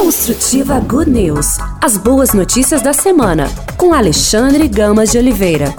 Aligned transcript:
Construtiva 0.00 0.80
Good 0.80 1.10
News. 1.10 1.58
As 1.78 1.98
boas 1.98 2.32
notícias 2.32 2.80
da 2.80 2.90
semana, 2.90 3.50
com 3.76 3.92
Alexandre 3.92 4.66
Gamas 4.66 5.10
de 5.10 5.18
Oliveira. 5.18 5.74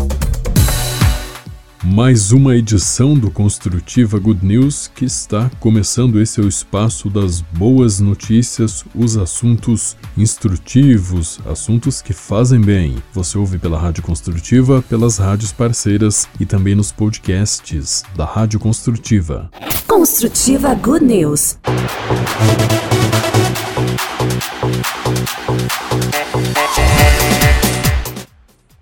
Mais 1.84 2.32
uma 2.32 2.56
edição 2.56 3.16
do 3.16 3.32
Construtiva 3.32 4.20
Good 4.20 4.46
News 4.46 4.92
que 4.94 5.06
está 5.06 5.50
começando. 5.60 6.22
Esse 6.22 6.40
é 6.40 6.44
o 6.44 6.48
espaço 6.48 7.10
das 7.10 7.42
boas 7.42 8.00
notícias, 8.00 8.86
os 8.94 9.18
assuntos 9.18 9.98
instrutivos, 10.16 11.40
assuntos 11.44 12.00
que 12.00 12.14
fazem 12.14 12.62
bem. 12.62 13.02
Você 13.14 13.40
ouve 13.40 13.58
pela 13.58 13.80
Rádio 13.80 14.04
Construtiva, 14.04 14.84
pelas 14.88 15.18
rádios 15.18 15.52
parceiras 15.52 16.28
e 16.40 16.46
também 16.46 16.76
nos 16.76 16.92
podcasts 16.92 18.04
da 18.16 18.26
Rádio 18.26 18.60
Construtiva. 18.60 19.50
Construtiva 19.88 20.76
Good 20.76 21.06
News. 21.06 21.58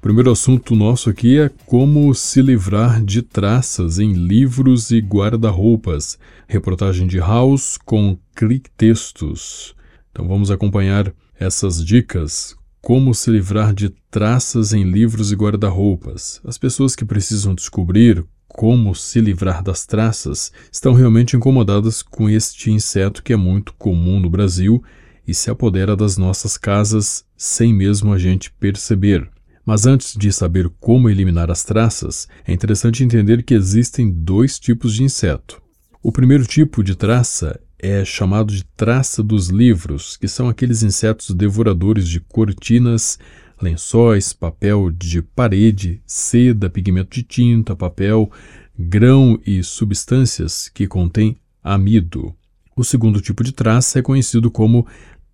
Primeiro 0.01 0.31
assunto 0.31 0.75
nosso 0.75 1.09
aqui 1.09 1.39
é 1.39 1.49
como 1.65 2.13
se 2.13 2.41
livrar 2.41 3.01
de 3.03 3.21
traças 3.21 3.99
em 3.99 4.11
livros 4.11 4.91
e 4.91 4.99
guarda-roupas. 4.99 6.17
Reportagem 6.47 7.07
de 7.07 7.19
House 7.19 7.77
com 7.77 8.17
Click 8.35 8.69
Textos. 8.71 9.73
Então 10.11 10.27
vamos 10.27 10.51
acompanhar 10.51 11.13
essas 11.39 11.85
dicas. 11.85 12.55
Como 12.81 13.13
se 13.13 13.29
livrar 13.31 13.73
de 13.73 13.89
traças 14.11 14.73
em 14.73 14.83
livros 14.83 15.31
e 15.31 15.35
guarda-roupas. 15.35 16.41
As 16.43 16.57
pessoas 16.57 16.95
que 16.95 17.05
precisam 17.05 17.55
descobrir 17.55 18.25
como 18.49 18.95
se 18.95 19.21
livrar 19.21 19.63
das 19.63 19.85
traças 19.85 20.51
estão 20.71 20.93
realmente 20.93 21.37
incomodadas 21.37 22.01
com 22.01 22.29
este 22.29 22.71
inseto 22.71 23.23
que 23.23 23.31
é 23.31 23.37
muito 23.37 23.73
comum 23.75 24.19
no 24.19 24.29
Brasil 24.29 24.83
e 25.29 25.33
se 25.35 25.51
apodera 25.51 25.95
das 25.95 26.17
nossas 26.17 26.57
casas 26.57 27.23
sem 27.37 27.71
mesmo 27.71 28.11
a 28.11 28.17
gente 28.17 28.51
perceber. 28.53 29.29
Mas 29.63 29.85
antes 29.85 30.15
de 30.17 30.33
saber 30.33 30.67
como 30.79 31.07
eliminar 31.07 31.51
as 31.51 31.63
traças, 31.63 32.27
é 32.47 32.51
interessante 32.51 33.03
entender 33.03 33.43
que 33.43 33.53
existem 33.53 34.09
dois 34.09 34.57
tipos 34.57 34.95
de 34.95 35.03
inseto. 35.03 35.61
O 36.01 36.11
primeiro 36.11 36.47
tipo 36.47 36.83
de 36.83 36.95
traça 36.95 37.59
é 37.77 38.03
chamado 38.03 38.51
de 38.51 38.63
traça 38.75 39.21
dos 39.21 39.49
livros, 39.49 40.17
que 40.17 40.27
são 40.27 40.49
aqueles 40.49 40.81
insetos 40.81 41.29
devoradores 41.29 42.07
de 42.07 42.19
cortinas, 42.19 43.19
lençóis, 43.61 44.33
papel 44.33 44.89
de 44.89 45.21
parede, 45.21 46.01
seda, 46.07 46.71
pigmento 46.71 47.11
de 47.11 47.21
tinta, 47.21 47.75
papel, 47.75 48.31
grão 48.77 49.39
e 49.45 49.63
substâncias 49.63 50.69
que 50.69 50.87
contêm 50.87 51.37
amido. 51.63 52.33
O 52.75 52.83
segundo 52.83 53.19
tipo 53.19 53.43
de 53.43 53.51
traça 53.51 53.99
é 53.99 54.01
conhecido 54.01 54.49
como 54.49 54.87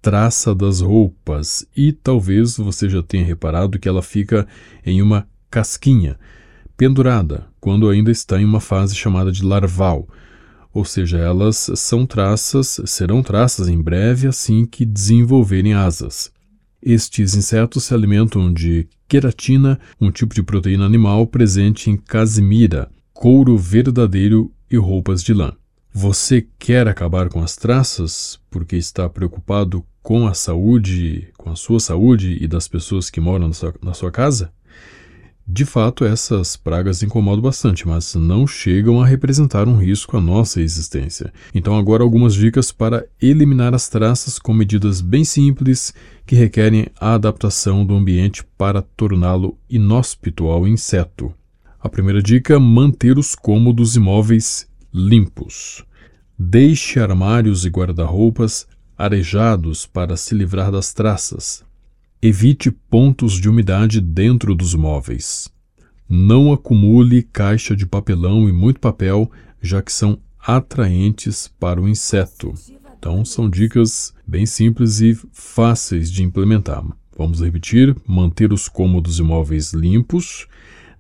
traça 0.06 0.54
das 0.54 0.82
roupas 0.82 1.66
e 1.76 1.92
talvez 1.92 2.58
você 2.58 2.88
já 2.88 3.02
tenha 3.02 3.26
reparado 3.26 3.80
que 3.80 3.90
ela 3.90 4.04
fica 4.04 4.48
em 4.86 5.02
uma 5.02 5.28
casquinha, 5.50 6.20
pendurada, 6.78 7.48
quando 7.60 7.90
ainda 7.90 8.12
está 8.12 8.40
em 8.40 8.46
uma 8.46 8.60
fase 8.60 8.94
chamada 8.94 9.32
de 9.32 9.44
larval. 9.44 10.08
Ou 10.72 10.86
seja, 10.86 11.18
elas 11.18 11.72
são 11.74 12.06
traças, 12.06 12.80
serão 12.86 13.24
traças 13.24 13.68
em 13.68 13.82
breve 13.82 14.28
assim 14.28 14.64
que 14.64 14.86
desenvolverem 14.86 15.74
asas. 15.74 16.32
Estes 16.80 17.34
insetos 17.34 17.86
se 17.86 17.94
alimentam 17.96 18.54
de 18.54 18.88
queratina, 19.08 19.80
um 20.00 20.12
tipo 20.12 20.36
de 20.36 20.44
proteína 20.44 20.86
animal 20.86 21.26
presente 21.26 21.90
em 21.90 21.98
casimira, 21.98 22.92
couro 23.12 23.58
verdadeiro 23.58 24.54
e 24.70 24.78
roupas 24.78 25.24
de 25.24 25.34
lã. 25.34 25.52
Você 25.92 26.48
quer 26.60 26.88
acabar 26.88 27.28
com 27.28 27.42
as 27.42 27.56
traças 27.56 28.40
porque 28.52 28.76
está 28.76 29.10
preocupado 29.10 29.84
com 30.06 30.28
a 30.28 30.36
saúde, 30.36 31.30
com 31.36 31.50
a 31.50 31.56
sua 31.56 31.80
saúde 31.80 32.38
e 32.40 32.48
das 32.48 32.68
pessoas 32.68 33.10
que 33.10 33.20
moram 33.20 33.48
na 33.48 33.54
sua, 33.56 33.74
na 33.82 33.92
sua 33.92 34.12
casa? 34.12 34.54
De 35.48 35.66
fato, 35.66 36.06
essas 36.06 36.56
pragas 36.56 37.02
incomodam 37.02 37.42
bastante, 37.42 37.88
mas 37.88 38.14
não 38.14 38.46
chegam 38.46 39.02
a 39.02 39.06
representar 39.08 39.68
um 39.68 39.76
risco 39.76 40.16
à 40.16 40.22
nossa 40.22 40.62
existência. 40.62 41.34
Então, 41.56 41.76
agora 41.76 42.04
algumas 42.04 42.36
dicas 42.36 42.72
para 42.72 43.08
eliminar 43.20 43.74
as 43.74 43.90
traças 43.90 44.38
com 44.38 44.54
medidas 44.54 45.02
bem 45.02 45.24
simples 45.24 45.92
que 46.24 46.36
requerem 46.36 46.86
a 47.00 47.16
adaptação 47.16 47.84
do 47.84 47.96
ambiente 47.96 48.44
para 48.56 48.84
torná-lo 48.84 49.58
inóspito 49.68 50.46
ao 50.46 50.68
inseto. 50.68 51.34
A 51.82 51.90
primeira 51.90 52.22
dica: 52.22 52.60
manter 52.60 53.18
os 53.18 53.34
cômodos 53.34 53.96
imóveis 53.96 54.68
limpos. 54.94 55.84
Deixe 56.38 57.00
armários 57.00 57.66
e 57.66 57.70
guarda-roupas 57.70 58.68
arejados 58.98 59.86
para 59.86 60.16
se 60.16 60.34
livrar 60.34 60.72
das 60.72 60.94
traças. 60.94 61.64
Evite 62.22 62.72
pontos 62.72 63.34
de 63.34 63.50
umidade 63.50 64.00
dentro 64.00 64.56
dos 64.56 64.74
móveis. 64.74 65.50
Não 66.08 66.54
acumule 66.54 67.24
caixa 67.24 67.76
de 67.76 67.86
papelão 67.86 68.48
e 68.48 68.54
muito 68.54 68.80
papel, 68.80 69.30
já 69.62 69.82
que 69.82 69.92
são 69.92 70.20
atraentes 70.40 71.48
para 71.60 71.82
o 71.82 71.90
inseto. 71.90 72.54
Então, 72.98 73.26
são 73.26 73.50
dicas 73.50 74.14
bem 74.26 74.46
simples 74.46 75.02
e 75.02 75.18
fáceis 75.32 76.12
de 76.12 76.24
implementar. 76.24 76.84
Vamos 77.18 77.42
repetir: 77.42 77.96
manter 78.08 78.54
os 78.54 78.68
cômodos 78.68 79.20
imóveis 79.20 79.74
limpos, 79.74 80.48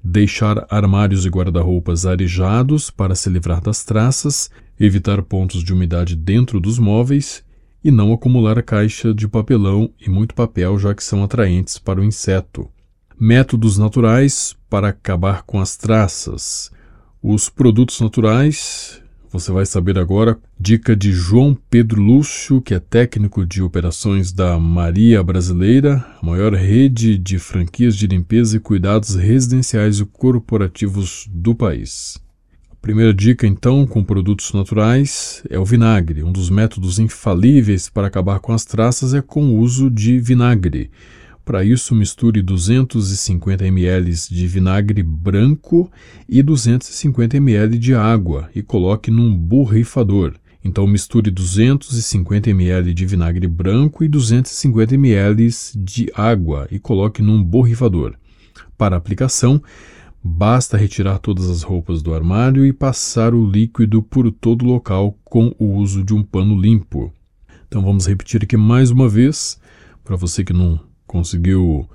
deixar 0.04 0.66
armários 0.70 1.26
e 1.26 1.30
guarda-roupas 1.30 2.06
arejados 2.06 2.90
para 2.90 3.16
se 3.16 3.30
livrar 3.30 3.62
das 3.62 3.84
traças, 3.84 4.50
evitar 4.80 5.22
pontos 5.22 5.64
de 5.64 5.74
umidade 5.74 6.16
dentro 6.16 6.60
dos 6.60 6.78
móveis 6.78 7.45
e 7.86 7.92
não 7.92 8.12
acumular 8.12 8.58
a 8.58 8.64
caixa 8.64 9.14
de 9.14 9.28
papelão 9.28 9.92
e 10.02 10.10
muito 10.10 10.34
papel, 10.34 10.80
já 10.80 10.96
que 10.96 11.04
são 11.04 11.24
atraentes 11.24 11.78
para 11.78 12.02
o 12.02 12.04
inseto. 12.04 12.68
Métodos 13.16 13.78
naturais 13.78 14.56
para 14.68 14.88
acabar 14.88 15.44
com 15.44 15.62
as 15.62 15.78
traças. 15.78 16.72
Os 17.22 17.48
produtos 17.48 18.02
naturais 18.02 19.04
você 19.32 19.52
vai 19.52 19.68
saber 19.68 20.00
agora. 20.00 20.40
Dica 20.60 20.96
de 20.96 21.12
João 21.12 21.56
Pedro 21.70 22.02
Lúcio, 22.02 22.60
que 22.60 22.74
é 22.74 22.80
técnico 22.80 23.46
de 23.46 23.62
operações 23.62 24.32
da 24.32 24.58
Maria 24.58 25.22
Brasileira, 25.22 26.04
a 26.20 26.26
maior 26.26 26.54
rede 26.54 27.20
de 27.20 27.38
franquias 27.38 27.96
de 27.96 28.08
limpeza 28.08 28.58
e 28.58 28.60
cuidados 28.60 29.14
residenciais 29.14 30.00
e 30.00 30.06
corporativos 30.06 31.28
do 31.30 31.54
país. 31.54 32.18
Primeira 32.86 33.12
dica, 33.12 33.48
então, 33.48 33.88
com 33.88 34.04
produtos 34.04 34.54
naturais 34.54 35.42
é 35.50 35.58
o 35.58 35.66
vinagre. 35.66 36.22
Um 36.22 36.32
dos 36.32 36.52
métodos 36.52 37.00
infalíveis 37.00 37.90
para 37.90 38.06
acabar 38.06 38.40
com 38.40 38.54
as 38.54 38.64
traças 38.64 39.16
é 39.16 39.24
com 39.24 39.44
o 39.46 39.58
uso 39.58 39.90
de 39.90 40.20
vinagre. 40.20 40.92
Para 41.44 41.64
isso, 41.64 41.96
misture 41.96 42.44
250 42.44 43.66
ml 43.66 44.14
de 44.30 44.48
vinagre 44.48 45.02
branco 45.02 45.92
e 46.30 46.44
250 46.44 47.38
ml 47.38 47.80
de 47.80 47.96
água 47.96 48.52
e 48.54 48.62
coloque 48.62 49.10
num 49.10 49.36
borrifador. 49.36 50.36
Então, 50.64 50.86
misture 50.86 51.32
250 51.32 52.52
ml 52.52 52.94
de 52.94 53.06
vinagre 53.08 53.48
branco 53.48 54.04
e 54.04 54.08
250 54.08 54.94
ml 54.94 55.52
de 55.76 56.12
água 56.14 56.68
e 56.70 56.78
coloque 56.78 57.24
num 57.24 57.44
borrifador. 57.44 58.14
Para 58.78 58.96
aplicação, 58.96 59.60
basta 60.28 60.76
retirar 60.76 61.20
todas 61.20 61.48
as 61.52 61.62
roupas 61.62 62.02
do 62.02 62.12
armário 62.12 62.66
e 62.66 62.74
passar 62.74 63.36
o 63.36 63.48
líquido 63.48 64.02
por 64.02 64.32
todo 64.32 64.66
o 64.66 64.68
local 64.68 65.16
com 65.24 65.54
o 65.60 65.76
uso 65.76 66.04
de 66.04 66.16
um 66.16 66.24
pano 66.24 66.60
limpo. 66.60 67.14
Então, 67.68 67.84
vamos 67.84 68.08
repetir 68.08 68.42
aqui 68.42 68.58
mais 68.58 68.90
uma 68.90 69.08
vez, 69.08 69.60
para 70.04 70.16
você 70.16 70.44
que 70.44 70.52
não 70.52 70.80
conseguiu 71.06 71.88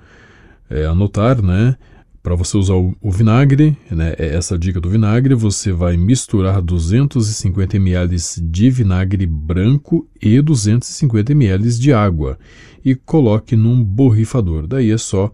é, 0.69 0.85
anotar, 0.85 1.41
né? 1.41 1.75
Para 2.23 2.33
você 2.33 2.55
usar 2.55 2.75
o, 2.75 2.95
o, 3.01 3.11
vinagre, 3.11 3.75
né, 3.89 4.13
é 4.17 4.33
essa 4.35 4.57
dica 4.57 4.79
do 4.79 4.89
vinagre, 4.89 5.35
você 5.35 5.73
vai 5.73 5.97
misturar 5.97 6.61
250 6.61 7.75
ml 7.75 8.15
de 8.43 8.69
vinagre 8.69 9.25
branco 9.25 10.07
e 10.21 10.39
250 10.39 11.33
ml 11.33 11.69
de 11.77 11.91
água 11.91 12.39
e 12.85 12.95
coloque 12.95 13.57
num 13.57 13.83
borrifador. 13.83 14.67
Daí 14.67 14.89
é 14.89 14.97
só 14.97 15.31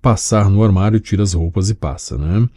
passar 0.00 0.48
no 0.48 0.62
armário, 0.62 1.00
tira 1.00 1.22
as 1.22 1.32
roupas 1.32 1.70
e 1.70 1.74
passa, 1.74 2.16
né? 2.16 2.48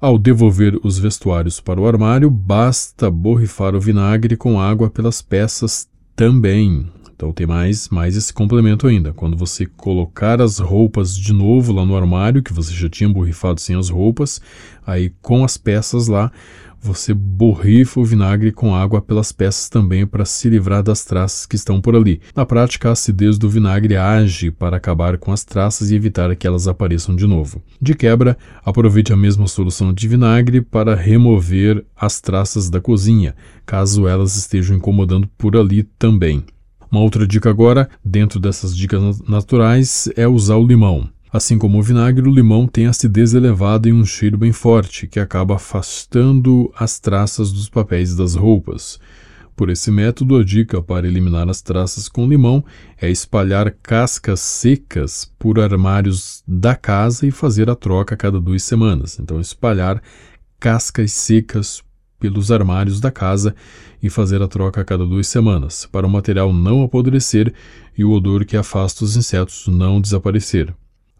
Ao 0.00 0.18
devolver 0.18 0.78
os 0.84 0.98
vestuários 0.98 1.60
para 1.60 1.80
o 1.80 1.86
armário, 1.86 2.28
basta 2.30 3.10
borrifar 3.10 3.74
o 3.74 3.80
vinagre 3.80 4.36
com 4.36 4.60
água 4.60 4.90
pelas 4.90 5.22
peças 5.22 5.88
também. 6.14 6.86
Então 7.16 7.32
tem 7.32 7.46
mais, 7.46 7.88
mais 7.88 8.16
esse 8.16 8.32
complemento 8.32 8.86
ainda. 8.86 9.12
Quando 9.12 9.36
você 9.36 9.64
colocar 9.64 10.42
as 10.42 10.58
roupas 10.58 11.16
de 11.16 11.32
novo 11.32 11.72
lá 11.72 11.86
no 11.86 11.96
armário, 11.96 12.42
que 12.42 12.52
você 12.52 12.74
já 12.74 12.88
tinha 12.88 13.08
borrifado 13.08 13.60
sem 13.60 13.76
as 13.76 13.88
roupas, 13.88 14.40
aí 14.86 15.12
com 15.22 15.44
as 15.44 15.56
peças 15.56 16.08
lá, 16.08 16.30
você 16.84 17.14
borrifa 17.14 17.98
o 17.98 18.04
vinagre 18.04 18.52
com 18.52 18.74
água 18.74 19.00
pelas 19.00 19.32
peças 19.32 19.70
também 19.70 20.06
para 20.06 20.26
se 20.26 20.50
livrar 20.50 20.82
das 20.82 21.02
traças 21.02 21.46
que 21.46 21.56
estão 21.56 21.80
por 21.80 21.96
ali. 21.96 22.20
Na 22.36 22.44
prática, 22.44 22.90
a 22.90 22.92
acidez 22.92 23.38
do 23.38 23.48
vinagre 23.48 23.96
age 23.96 24.50
para 24.50 24.76
acabar 24.76 25.16
com 25.16 25.32
as 25.32 25.42
traças 25.42 25.90
e 25.90 25.94
evitar 25.94 26.36
que 26.36 26.46
elas 26.46 26.68
apareçam 26.68 27.16
de 27.16 27.26
novo. 27.26 27.62
De 27.80 27.94
quebra, 27.94 28.36
aproveite 28.62 29.14
a 29.14 29.16
mesma 29.16 29.46
solução 29.46 29.94
de 29.94 30.06
vinagre 30.06 30.60
para 30.60 30.94
remover 30.94 31.82
as 31.96 32.20
traças 32.20 32.68
da 32.68 32.82
cozinha, 32.82 33.34
caso 33.64 34.06
elas 34.06 34.36
estejam 34.36 34.76
incomodando 34.76 35.26
por 35.38 35.56
ali 35.56 35.84
também. 35.98 36.44
Uma 36.92 37.00
outra 37.00 37.26
dica 37.26 37.48
agora, 37.48 37.88
dentro 38.04 38.38
dessas 38.38 38.76
dicas 38.76 39.22
naturais, 39.22 40.08
é 40.16 40.28
usar 40.28 40.56
o 40.56 40.66
limão. 40.66 41.08
Assim 41.34 41.58
como 41.58 41.80
o 41.80 41.82
vinagre, 41.82 42.28
o 42.28 42.32
limão 42.32 42.64
tem 42.64 42.86
acidez 42.86 43.34
elevada 43.34 43.88
e 43.88 43.92
um 43.92 44.04
cheiro 44.04 44.38
bem 44.38 44.52
forte, 44.52 45.08
que 45.08 45.18
acaba 45.18 45.56
afastando 45.56 46.72
as 46.76 47.00
traças 47.00 47.50
dos 47.50 47.68
papéis 47.68 48.14
das 48.14 48.36
roupas. 48.36 49.00
Por 49.56 49.68
esse 49.68 49.90
método, 49.90 50.36
a 50.36 50.44
dica 50.44 50.80
para 50.80 51.08
eliminar 51.08 51.48
as 51.48 51.60
traças 51.60 52.08
com 52.08 52.28
limão 52.28 52.64
é 53.00 53.10
espalhar 53.10 53.74
cascas 53.82 54.38
secas 54.38 55.28
por 55.36 55.58
armários 55.58 56.44
da 56.46 56.76
casa 56.76 57.26
e 57.26 57.32
fazer 57.32 57.68
a 57.68 57.74
troca 57.74 58.14
a 58.14 58.16
cada 58.16 58.40
duas 58.40 58.62
semanas. 58.62 59.18
Então, 59.18 59.40
espalhar 59.40 60.00
cascas 60.60 61.10
secas 61.10 61.82
pelos 62.20 62.52
armários 62.52 63.00
da 63.00 63.10
casa 63.10 63.56
e 64.00 64.08
fazer 64.08 64.40
a 64.40 64.46
troca 64.46 64.82
a 64.82 64.84
cada 64.84 65.04
duas 65.04 65.26
semanas, 65.26 65.84
para 65.90 66.06
o 66.06 66.10
material 66.10 66.52
não 66.52 66.84
apodrecer 66.84 67.52
e 67.98 68.04
o 68.04 68.12
odor 68.12 68.44
que 68.44 68.56
afasta 68.56 69.02
os 69.02 69.16
insetos 69.16 69.66
não 69.66 70.00
desaparecer. 70.00 70.72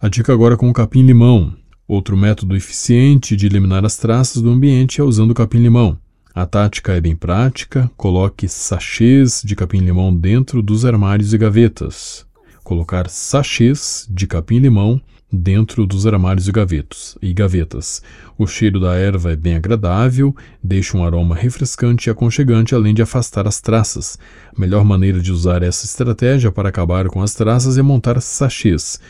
A 0.04 0.08
dica 0.10 0.34
agora 0.34 0.54
com 0.54 0.68
o 0.68 0.72
capim-limão. 0.74 1.54
Outro 1.88 2.14
método 2.14 2.54
eficiente 2.54 3.34
de 3.34 3.46
eliminar 3.46 3.86
as 3.86 3.96
traças 3.96 4.42
do 4.42 4.50
ambiente 4.50 5.00
é 5.00 5.02
usando 5.02 5.30
o 5.30 5.34
capim-limão. 5.34 5.96
A 6.34 6.44
tática 6.44 6.92
é 6.92 7.00
bem 7.00 7.16
prática, 7.16 7.90
coloque 7.96 8.46
sachês 8.46 9.40
de 9.42 9.56
capim-limão 9.56 10.14
dentro 10.14 10.60
dos 10.60 10.84
armários 10.84 11.32
e 11.32 11.38
gavetas. 11.38 12.26
Colocar 12.62 13.08
sachês 13.08 14.06
de 14.10 14.26
capim-limão 14.26 15.00
dentro 15.32 15.86
dos 15.86 16.06
armários 16.06 16.48
e 16.48 16.52
gavetos, 16.52 17.16
e 17.22 17.32
gavetas. 17.32 18.02
O 18.36 18.46
cheiro 18.46 18.78
da 18.78 18.94
erva 18.96 19.32
é 19.32 19.36
bem 19.36 19.56
agradável, 19.56 20.36
deixa 20.62 20.98
um 20.98 21.02
aroma 21.02 21.34
refrescante 21.34 22.08
e 22.08 22.10
aconchegante, 22.10 22.74
além 22.74 22.92
de 22.92 23.00
afastar 23.00 23.48
as 23.48 23.58
traças. 23.58 24.18
A 24.54 24.60
melhor 24.60 24.84
maneira 24.84 25.18
de 25.18 25.32
usar 25.32 25.62
essa 25.62 25.86
estratégia 25.86 26.52
para 26.52 26.68
acabar 26.68 27.08
com 27.08 27.22
as 27.22 27.32
traças 27.32 27.78
é 27.78 27.82
montar 27.82 28.20
sachês. 28.20 29.00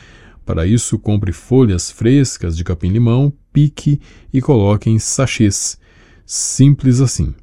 Para 0.44 0.66
isso, 0.66 0.98
compre 0.98 1.32
folhas 1.32 1.90
frescas 1.90 2.56
de 2.56 2.62
capim-limão, 2.62 3.32
pique 3.52 4.00
e 4.32 4.40
coloque 4.42 4.90
em 4.90 4.98
sachês. 4.98 5.78
Simples 6.26 7.00
assim. 7.00 7.34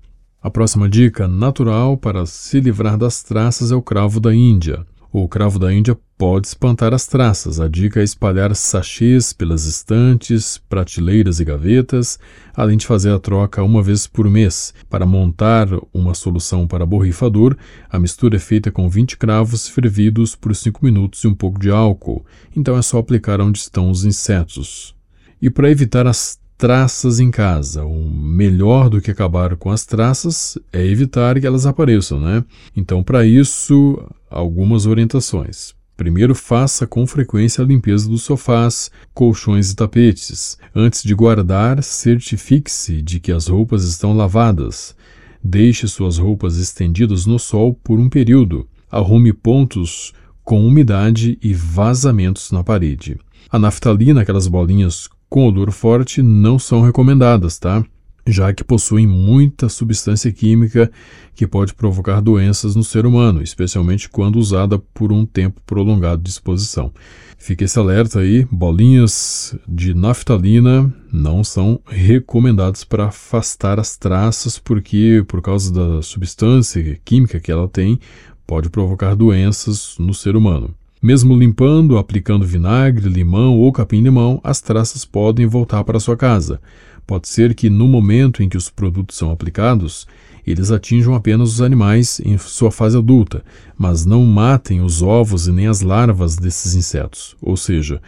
A 0.41 0.49
próxima 0.49 0.89
dica 0.89 1.27
natural 1.27 1.97
para 1.97 2.25
se 2.25 2.59
livrar 2.59 2.97
das 2.97 3.23
traças 3.23 3.71
é 3.71 3.75
o 3.75 3.81
cravo 3.81 4.19
da 4.19 4.33
Índia. 4.33 4.85
O 5.13 5.27
cravo 5.27 5.59
da 5.59 5.73
Índia 5.73 5.97
pode 6.17 6.47
espantar 6.47 6.93
as 6.93 7.05
traças. 7.05 7.59
A 7.59 7.67
dica 7.67 7.99
é 7.99 8.03
espalhar 8.03 8.55
sachês 8.55 9.33
pelas 9.33 9.65
estantes, 9.65 10.57
prateleiras 10.69 11.41
e 11.41 11.43
gavetas, 11.43 12.17
além 12.55 12.77
de 12.77 12.87
fazer 12.87 13.11
a 13.11 13.19
troca 13.19 13.61
uma 13.61 13.83
vez 13.83 14.07
por 14.07 14.29
mês. 14.29 14.73
Para 14.89 15.05
montar 15.05 15.67
uma 15.93 16.13
solução 16.13 16.65
para 16.65 16.85
borrifador, 16.85 17.57
a 17.89 17.99
mistura 17.99 18.37
é 18.37 18.39
feita 18.39 18.71
com 18.71 18.87
20 18.87 19.17
cravos 19.17 19.67
fervidos 19.67 20.33
por 20.33 20.55
5 20.55 20.79
minutos 20.81 21.21
e 21.25 21.27
um 21.27 21.35
pouco 21.35 21.59
de 21.59 21.69
álcool. 21.69 22.25
Então 22.55 22.77
é 22.77 22.81
só 22.81 22.97
aplicar 22.97 23.41
onde 23.41 23.59
estão 23.59 23.91
os 23.91 24.05
insetos. 24.05 24.95
E 25.41 25.49
para 25.49 25.69
evitar 25.69 26.07
as 26.07 26.39
traças 26.61 27.19
em 27.19 27.31
casa. 27.31 27.83
O 27.83 28.07
melhor 28.07 28.87
do 28.87 29.01
que 29.01 29.09
acabar 29.09 29.55
com 29.55 29.71
as 29.71 29.83
traças 29.83 30.59
é 30.71 30.85
evitar 30.85 31.39
que 31.39 31.47
elas 31.47 31.65
apareçam, 31.65 32.19
né? 32.19 32.45
Então, 32.77 33.01
para 33.01 33.25
isso, 33.25 33.99
algumas 34.29 34.85
orientações. 34.85 35.73
Primeiro, 35.97 36.35
faça 36.35 36.85
com 36.85 37.07
frequência 37.07 37.63
a 37.63 37.67
limpeza 37.67 38.07
dos 38.07 38.21
sofás, 38.21 38.91
colchões 39.11 39.71
e 39.71 39.75
tapetes. 39.75 40.55
Antes 40.75 41.01
de 41.01 41.15
guardar, 41.15 41.81
certifique-se 41.81 43.01
de 43.01 43.19
que 43.19 43.31
as 43.31 43.47
roupas 43.47 43.83
estão 43.83 44.15
lavadas. 44.15 44.95
Deixe 45.43 45.87
suas 45.87 46.19
roupas 46.19 46.57
estendidas 46.57 47.25
no 47.25 47.39
sol 47.39 47.73
por 47.73 47.99
um 47.99 48.07
período. 48.07 48.67
Arrume 48.91 49.33
pontos 49.33 50.13
com 50.43 50.63
umidade 50.63 51.39
e 51.41 51.55
vazamentos 51.55 52.51
na 52.51 52.63
parede. 52.63 53.17
A 53.49 53.57
naftalina, 53.57 54.21
aquelas 54.21 54.47
bolinhas 54.47 55.09
com 55.31 55.47
odor 55.47 55.71
forte 55.71 56.21
não 56.21 56.59
são 56.59 56.81
recomendadas, 56.81 57.57
tá? 57.57 57.81
Já 58.27 58.53
que 58.53 58.65
possuem 58.65 59.07
muita 59.07 59.69
substância 59.69 60.29
química 60.29 60.91
que 61.33 61.47
pode 61.47 61.73
provocar 61.73 62.19
doenças 62.19 62.75
no 62.75 62.83
ser 62.83 63.05
humano, 63.05 63.41
especialmente 63.41 64.09
quando 64.09 64.35
usada 64.35 64.77
por 64.77 65.09
um 65.09 65.25
tempo 65.25 65.61
prolongado 65.65 66.21
de 66.21 66.29
exposição. 66.29 66.91
Fique 67.37 67.63
esse 67.63 67.79
alerta 67.79 68.19
aí: 68.19 68.45
bolinhas 68.51 69.55
de 69.65 69.93
naftalina 69.93 70.93
não 71.11 71.45
são 71.45 71.79
recomendadas 71.87 72.83
para 72.83 73.05
afastar 73.05 73.79
as 73.79 73.95
traças, 73.95 74.59
porque, 74.59 75.23
por 75.29 75.41
causa 75.41 75.73
da 75.73 76.01
substância 76.01 76.99
química 77.05 77.39
que 77.39 77.51
ela 77.51 77.69
tem, 77.69 77.97
pode 78.45 78.69
provocar 78.69 79.15
doenças 79.15 79.95
no 79.97 80.13
ser 80.13 80.35
humano. 80.35 80.75
Mesmo 81.01 81.35
limpando, 81.35 81.97
aplicando 81.97 82.45
vinagre, 82.45 83.09
limão 83.09 83.57
ou 83.57 83.71
capim-limão, 83.71 84.39
as 84.43 84.61
traças 84.61 85.03
podem 85.03 85.47
voltar 85.47 85.83
para 85.83 85.99
sua 85.99 86.15
casa. 86.15 86.61
Pode 87.07 87.27
ser 87.27 87.55
que 87.55 87.71
no 87.71 87.87
momento 87.87 88.43
em 88.43 88.47
que 88.47 88.55
os 88.55 88.69
produtos 88.69 89.17
são 89.17 89.31
aplicados, 89.31 90.05
eles 90.45 90.69
atinjam 90.69 91.15
apenas 91.15 91.53
os 91.53 91.61
animais 91.61 92.21
em 92.23 92.37
sua 92.37 92.69
fase 92.69 92.95
adulta, 92.95 93.43
mas 93.75 94.05
não 94.05 94.23
matem 94.23 94.81
os 94.81 95.01
ovos 95.01 95.47
e 95.47 95.51
nem 95.51 95.65
as 95.65 95.81
larvas 95.81 96.35
desses 96.35 96.75
insetos. 96.75 97.35
Ou 97.41 97.57
seja, 97.57 97.99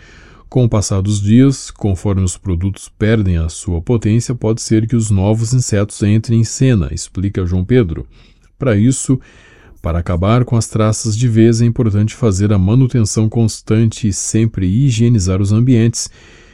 com 0.48 0.63
o 0.63 0.69
passar 0.69 1.01
dos 1.01 1.19
dias, 1.19 1.72
conforme 1.72 2.22
os 2.22 2.38
produtos 2.38 2.90
perdem 2.90 3.38
a 3.38 3.50
sua 3.50 3.81
potência, 3.81 4.36
pode 4.36 4.62
ser 4.62 4.88
que 4.88 4.95
os 4.95 5.10
novos 5.10 5.51
insetos 5.51 6.00
entrem 6.04 6.42
em 6.42 6.44
cena, 6.44 6.90
explica 6.92 7.44
João 7.44 7.66
Pedro. 7.66 8.06
Para 8.57 8.78
isso, 8.78 9.19
para 9.83 10.00
acabar 10.00 10.45
com 10.45 10.56
as 10.56 10.69
traças 10.69 11.15
de 11.15 11.27
vez, 11.27 11.62
é 11.62 11.65
importante 11.65 12.15
fazer 12.15 12.53
a 12.53 12.57
manutenção 12.57 13.27
constante 13.27 14.07
e 14.07 14.13
sempre 14.13 14.65
higienizar 14.65 15.41
os 15.41 15.51
ambientes, 15.51 16.09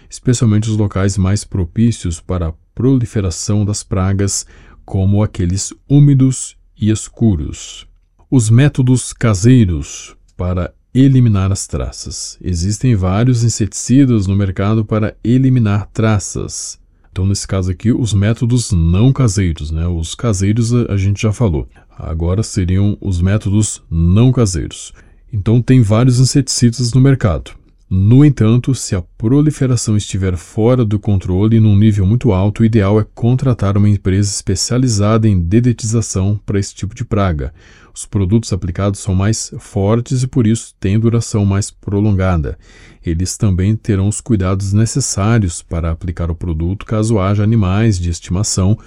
especialmente 0.09 0.67
os 0.67 0.75
locais 0.75 1.15
mais 1.15 1.43
propícios 1.43 2.19
para 2.19 2.47
a 2.47 2.53
proliferação 2.73 3.63
das 3.63 3.83
pragas, 3.83 4.47
como 4.83 5.21
aqueles 5.21 5.71
úmidos 5.87 6.57
e 6.75 6.89
escuros. 6.89 7.87
Os 8.31 8.49
métodos 8.49 9.13
caseiros 9.13 10.15
para 10.35 10.73
eliminar 10.91 11.51
as 11.51 11.67
traças. 11.67 12.35
Existem 12.41 12.95
vários 12.95 13.43
inseticidas 13.43 14.25
no 14.25 14.35
mercado 14.35 14.83
para 14.83 15.15
eliminar 15.23 15.87
traças. 15.93 16.79
Então, 17.19 17.27
nesse 17.27 17.45
caso 17.45 17.69
aqui, 17.69 17.91
os 17.91 18.13
métodos 18.13 18.71
não 18.71 19.11
caseiros, 19.11 19.71
né? 19.71 19.85
Os 19.85 20.15
caseiros 20.15 20.73
a 20.73 20.95
gente 20.95 21.21
já 21.21 21.33
falou. 21.33 21.67
Agora 21.97 22.41
seriam 22.41 22.97
os 23.01 23.19
métodos 23.19 23.83
não 23.91 24.31
caseiros. 24.31 24.93
Então, 25.33 25.61
tem 25.61 25.81
vários 25.81 26.17
inseticidas 26.17 26.93
no 26.93 27.01
mercado. 27.01 27.51
No 27.89 28.23
entanto, 28.23 28.73
se 28.73 28.95
a 28.95 29.01
proliferação 29.01 29.97
estiver 29.97 30.37
fora 30.37 30.85
do 30.85 30.97
controle 30.97 31.57
e 31.57 31.59
num 31.59 31.75
nível 31.75 32.05
muito 32.05 32.31
alto, 32.31 32.61
o 32.61 32.65
ideal 32.65 32.97
é 32.97 33.05
contratar 33.13 33.75
uma 33.75 33.89
empresa 33.89 34.29
especializada 34.29 35.27
em 35.27 35.37
dedetização 35.37 36.39
para 36.45 36.57
esse 36.57 36.73
tipo 36.73 36.95
de 36.95 37.03
praga. 37.03 37.53
Os 37.99 38.05
produtos 38.05 38.53
aplicados 38.53 39.01
são 39.01 39.13
mais 39.13 39.53
fortes 39.59 40.23
e 40.23 40.27
por 40.27 40.47
isso 40.47 40.73
têm 40.79 40.97
duração 40.97 41.43
mais 41.43 41.69
prolongada. 41.69 42.57
Eles 43.05 43.35
também 43.35 43.75
terão 43.75 44.07
os 44.07 44.21
cuidados 44.21 44.71
necessários 44.71 45.61
para 45.61 45.91
aplicar 45.91 46.31
o 46.31 46.35
produto 46.35 46.85
caso 46.85 47.19
haja 47.19 47.43
animais 47.43 47.99
de 47.99 48.09
estimação 48.09 48.77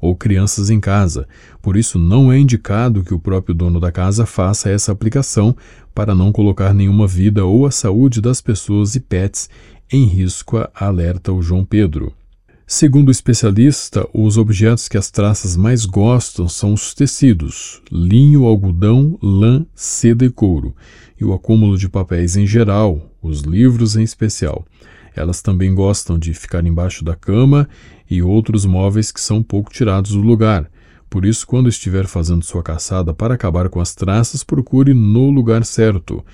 ou 0.00 0.16
crianças 0.16 0.70
em 0.70 0.80
casa. 0.80 1.28
Por 1.60 1.76
isso, 1.76 1.98
não 1.98 2.32
é 2.32 2.38
indicado 2.38 3.04
que 3.04 3.12
o 3.12 3.18
próprio 3.18 3.54
dono 3.54 3.78
da 3.78 3.92
casa 3.92 4.24
faça 4.24 4.70
essa 4.70 4.90
aplicação 4.90 5.54
para 5.94 6.14
não 6.14 6.32
colocar 6.32 6.72
nenhuma 6.72 7.06
vida 7.06 7.44
ou 7.44 7.66
a 7.66 7.70
saúde 7.70 8.22
das 8.22 8.40
pessoas 8.40 8.94
e 8.94 9.00
pets 9.00 9.50
em 9.92 10.06
risco, 10.06 10.66
alerta 10.74 11.30
o 11.30 11.42
João 11.42 11.62
Pedro. 11.62 12.10
Segundo 12.74 13.08
o 13.08 13.10
especialista, 13.10 14.08
os 14.14 14.38
objetos 14.38 14.88
que 14.88 14.96
as 14.96 15.10
traças 15.10 15.58
mais 15.58 15.84
gostam 15.84 16.48
são 16.48 16.72
os 16.72 16.94
tecidos, 16.94 17.82
linho, 17.92 18.46
algodão, 18.46 19.18
lã, 19.22 19.66
seda 19.74 20.24
e 20.24 20.30
couro, 20.30 20.74
e 21.20 21.22
o 21.22 21.34
acúmulo 21.34 21.76
de 21.76 21.86
papéis 21.86 22.34
em 22.34 22.46
geral, 22.46 23.12
os 23.20 23.42
livros 23.42 23.94
em 23.94 24.02
especial. 24.02 24.64
Elas 25.14 25.42
também 25.42 25.74
gostam 25.74 26.18
de 26.18 26.32
ficar 26.32 26.64
embaixo 26.64 27.04
da 27.04 27.14
cama 27.14 27.68
e 28.10 28.22
outros 28.22 28.64
móveis 28.64 29.12
que 29.12 29.20
são 29.20 29.42
pouco 29.42 29.70
tirados 29.70 30.12
do 30.12 30.22
lugar. 30.22 30.70
Por 31.10 31.26
isso, 31.26 31.46
quando 31.46 31.68
estiver 31.68 32.06
fazendo 32.06 32.42
sua 32.42 32.62
caçada 32.62 33.12
para 33.12 33.34
acabar 33.34 33.68
com 33.68 33.82
as 33.82 33.94
traças, 33.94 34.42
procure 34.42 34.94
no 34.94 35.28
lugar 35.28 35.62
certo. 35.66 36.24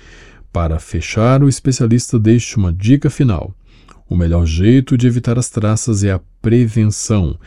Para 0.53 0.79
fechar, 0.79 1.43
o 1.43 1.49
especialista 1.49 2.17
deixa 2.17 2.57
uma 2.57 2.71
dica 2.71 3.09
final. 3.09 3.53
O 4.09 4.15
melhor 4.15 4.43
jeito 4.43 4.97
de 4.97 5.05
evitar 5.05 5.37
as 5.37 5.51
traças 5.51 6.03
é 6.03 6.11
a 6.11 6.19
prevenção. 6.41 7.37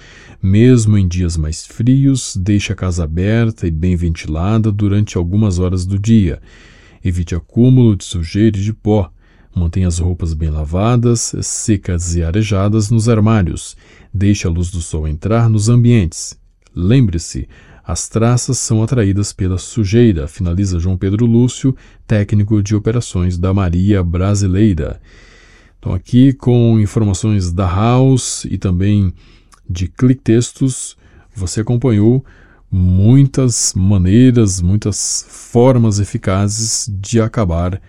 Mesmo 0.40 0.97
em 0.97 1.09
dias 1.09 1.37
mais 1.37 1.66
frios, 1.66 2.37
deixe 2.37 2.73
a 2.73 2.76
casa 2.76 3.02
aberta 3.02 3.66
e 3.66 3.71
bem 3.71 3.97
ventilada 3.97 4.71
durante 4.71 5.19
algumas 5.19 5.59
horas 5.59 5.85
do 5.85 5.99
dia. 5.99 6.40
Evite 7.04 7.35
acúmulo 7.35 7.97
de 7.97 8.04
sujeira 8.04 8.57
e 8.57 8.62
de 8.62 8.73
pó. 8.73 9.11
Mantenha 9.52 9.88
as 9.88 9.99
roupas 9.99 10.35
bem 10.35 10.50
lavadas, 10.50 11.35
secas 11.42 12.14
e 12.14 12.23
arejadas 12.23 12.90
nos 12.90 13.09
armários. 13.09 13.76
Deixe 14.14 14.47
a 14.47 14.50
luz 14.50 14.71
do 14.71 14.81
sol 14.81 15.09
entrar 15.09 15.50
nos 15.50 15.69
ambientes. 15.69 16.38
Lembre-se, 16.73 17.49
As 17.85 18.09
traças 18.09 18.59
são 18.59 18.81
atraídas 18.81 19.33
pela 19.33 19.59
sujeira, 19.59 20.28
finaliza 20.28 20.78
João 20.78 20.97
Pedro 20.97 21.26
Lúcio, 21.26 21.76
técnico 22.07 22.62
de 22.62 22.76
operações 22.76 23.37
da 23.37 23.52
Maria 23.52 24.04
Brasileira. 24.04 25.00
Então, 25.83 25.95
aqui 25.95 26.33
com 26.33 26.79
informações 26.79 27.53
da 27.53 27.67
House 27.67 28.47
e 28.49 28.57
também 28.57 29.12
de 29.69 29.89
Click 29.89 30.23
Textos, 30.23 30.97
você 31.35 31.62
acompanhou 31.62 32.25
muitas 32.71 33.75
maneiras, 33.75 34.61
muitas 34.61 35.27
formas 35.29 35.99
eficazes 35.99 36.89
de 36.89 37.21
acabar 37.21 37.83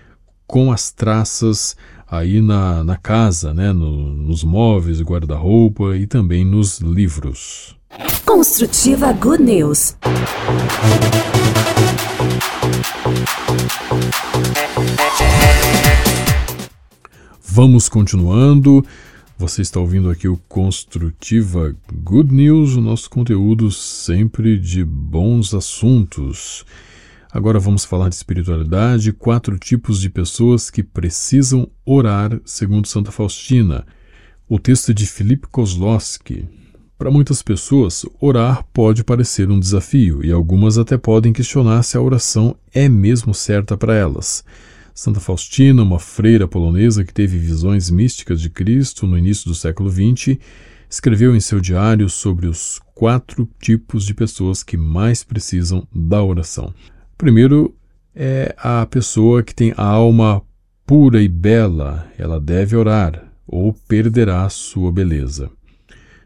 com 0.47 0.71
as 0.71 0.91
traças 0.91 1.77
aí 2.09 2.41
na, 2.41 2.83
na 2.83 2.97
casa, 2.97 3.53
né, 3.53 3.71
no, 3.71 4.11
nos 4.11 4.43
móveis, 4.43 4.99
guarda-roupa 4.99 5.95
e 5.95 6.07
também 6.07 6.43
nos 6.43 6.79
livros. 6.79 7.77
Construtiva 8.25 9.13
Good 9.13 9.43
News. 9.43 9.95
Vamos 17.55 17.87
continuando. 17.87 18.83
Você 19.37 19.61
está 19.61 19.79
ouvindo 19.79 20.09
aqui 20.09 20.27
o 20.27 20.37
Construtiva 20.49 21.75
Good 21.93 22.33
News, 22.33 22.75
o 22.75 22.81
nosso 22.81 23.07
conteúdo 23.07 23.69
sempre 23.69 24.57
de 24.57 24.83
bons 24.83 25.53
assuntos. 25.53 26.65
Agora 27.31 27.59
vamos 27.59 27.85
falar 27.85 28.09
de 28.09 28.15
espiritualidade, 28.15 29.13
quatro 29.13 29.59
tipos 29.59 30.01
de 30.01 30.09
pessoas 30.09 30.71
que 30.71 30.81
precisam 30.81 31.69
orar, 31.85 32.41
segundo 32.43 32.87
Santa 32.87 33.11
Faustina. 33.11 33.85
O 34.49 34.57
texto 34.57 34.89
é 34.89 34.93
de 34.95 35.05
Filipe 35.05 35.45
Kozlowski. 35.47 36.49
Para 36.97 37.11
muitas 37.11 37.43
pessoas, 37.43 38.03
orar 38.19 38.65
pode 38.73 39.03
parecer 39.03 39.51
um 39.51 39.59
desafio 39.59 40.25
e 40.25 40.31
algumas 40.31 40.79
até 40.79 40.97
podem 40.97 41.31
questionar 41.31 41.83
se 41.83 41.97
a 41.97 42.01
oração 42.01 42.55
é 42.73 42.89
mesmo 42.89 43.31
certa 43.31 43.77
para 43.77 43.93
elas. 43.93 44.43
Santa 44.93 45.19
Faustina, 45.19 45.81
uma 45.81 45.97
freira 45.97 46.47
polonesa 46.47 47.03
que 47.03 47.13
teve 47.13 47.35
visões 47.37 47.89
místicas 47.89 48.39
de 48.39 48.49
Cristo 48.49 49.07
no 49.07 49.17
início 49.17 49.49
do 49.49 49.55
século 49.55 49.89
XX, 49.89 50.37
escreveu 50.87 51.35
em 51.35 51.39
seu 51.39 51.59
diário 51.59 52.07
sobre 52.07 52.45
os 52.45 52.79
quatro 52.93 53.49
tipos 53.59 54.05
de 54.05 54.13
pessoas 54.13 54.61
que 54.61 54.77
mais 54.77 55.23
precisam 55.23 55.87
da 55.93 56.21
oração. 56.23 56.71
Primeiro 57.17 57.75
é 58.15 58.53
a 58.55 58.85
pessoa 58.85 59.41
que 59.41 59.55
tem 59.55 59.73
a 59.75 59.83
alma 59.83 60.43
pura 60.85 61.23
e 61.23 61.27
bela, 61.27 62.07
ela 62.15 62.39
deve 62.39 62.75
orar, 62.75 63.33
ou 63.47 63.73
perderá 63.87 64.47
sua 64.49 64.91
beleza. 64.91 65.49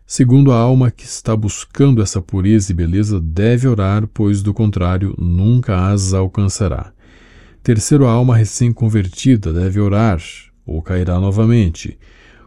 Segundo, 0.05 0.51
a 0.51 0.57
alma 0.57 0.91
que 0.91 1.05
está 1.05 1.35
buscando 1.37 2.01
essa 2.01 2.21
pureza 2.21 2.73
e 2.73 2.75
beleza 2.75 3.19
deve 3.19 3.65
orar, 3.65 4.05
pois 4.07 4.41
do 4.41 4.53
contrário 4.53 5.15
nunca 5.17 5.87
as 5.89 6.13
alcançará. 6.13 6.91
Terceiro, 7.67 8.07
a 8.07 8.11
alma 8.11 8.37
recém-convertida 8.37 9.51
deve 9.51 9.77
orar, 9.77 10.21
ou 10.65 10.81
cairá 10.81 11.19
novamente. 11.19 11.99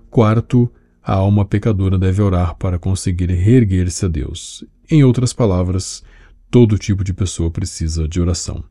Quarto, 0.09 0.73
a 1.03 1.13
alma 1.13 1.45
pecadora 1.45 1.99
deve 1.99 2.23
orar 2.23 2.55
para 2.55 2.79
conseguir 2.79 3.27
reerguer-se 3.27 4.07
a 4.07 4.09
Deus. 4.09 4.65
Em 4.91 5.05
outras 5.05 5.35
palavras, 5.35 6.03
Todo 6.51 6.77
tipo 6.77 7.05
de 7.05 7.13
pessoa 7.13 7.49
precisa 7.49 8.09
de 8.09 8.21
oração. 8.21 8.65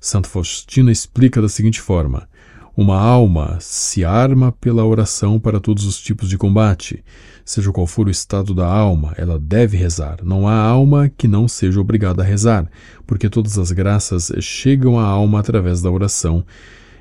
Santa 0.00 0.28
Faustina 0.28 0.92
explica 0.92 1.42
da 1.42 1.48
seguinte 1.48 1.80
forma: 1.80 2.28
uma 2.76 2.96
alma 2.96 3.58
se 3.60 4.04
arma 4.04 4.52
pela 4.52 4.84
oração 4.84 5.40
para 5.40 5.58
todos 5.58 5.84
os 5.84 6.00
tipos 6.00 6.28
de 6.28 6.38
combate. 6.38 7.04
Seja 7.48 7.72
qual 7.72 7.86
for 7.86 8.06
o 8.06 8.10
estado 8.10 8.52
da 8.52 8.66
alma, 8.66 9.14
ela 9.16 9.38
deve 9.38 9.74
rezar. 9.74 10.18
Não 10.22 10.46
há 10.46 10.54
alma 10.54 11.08
que 11.08 11.26
não 11.26 11.48
seja 11.48 11.80
obrigada 11.80 12.22
a 12.22 12.24
rezar, 12.26 12.70
porque 13.06 13.26
todas 13.26 13.58
as 13.58 13.72
graças 13.72 14.30
chegam 14.40 15.00
à 15.00 15.04
alma 15.04 15.40
através 15.40 15.80
da 15.80 15.90
oração. 15.90 16.44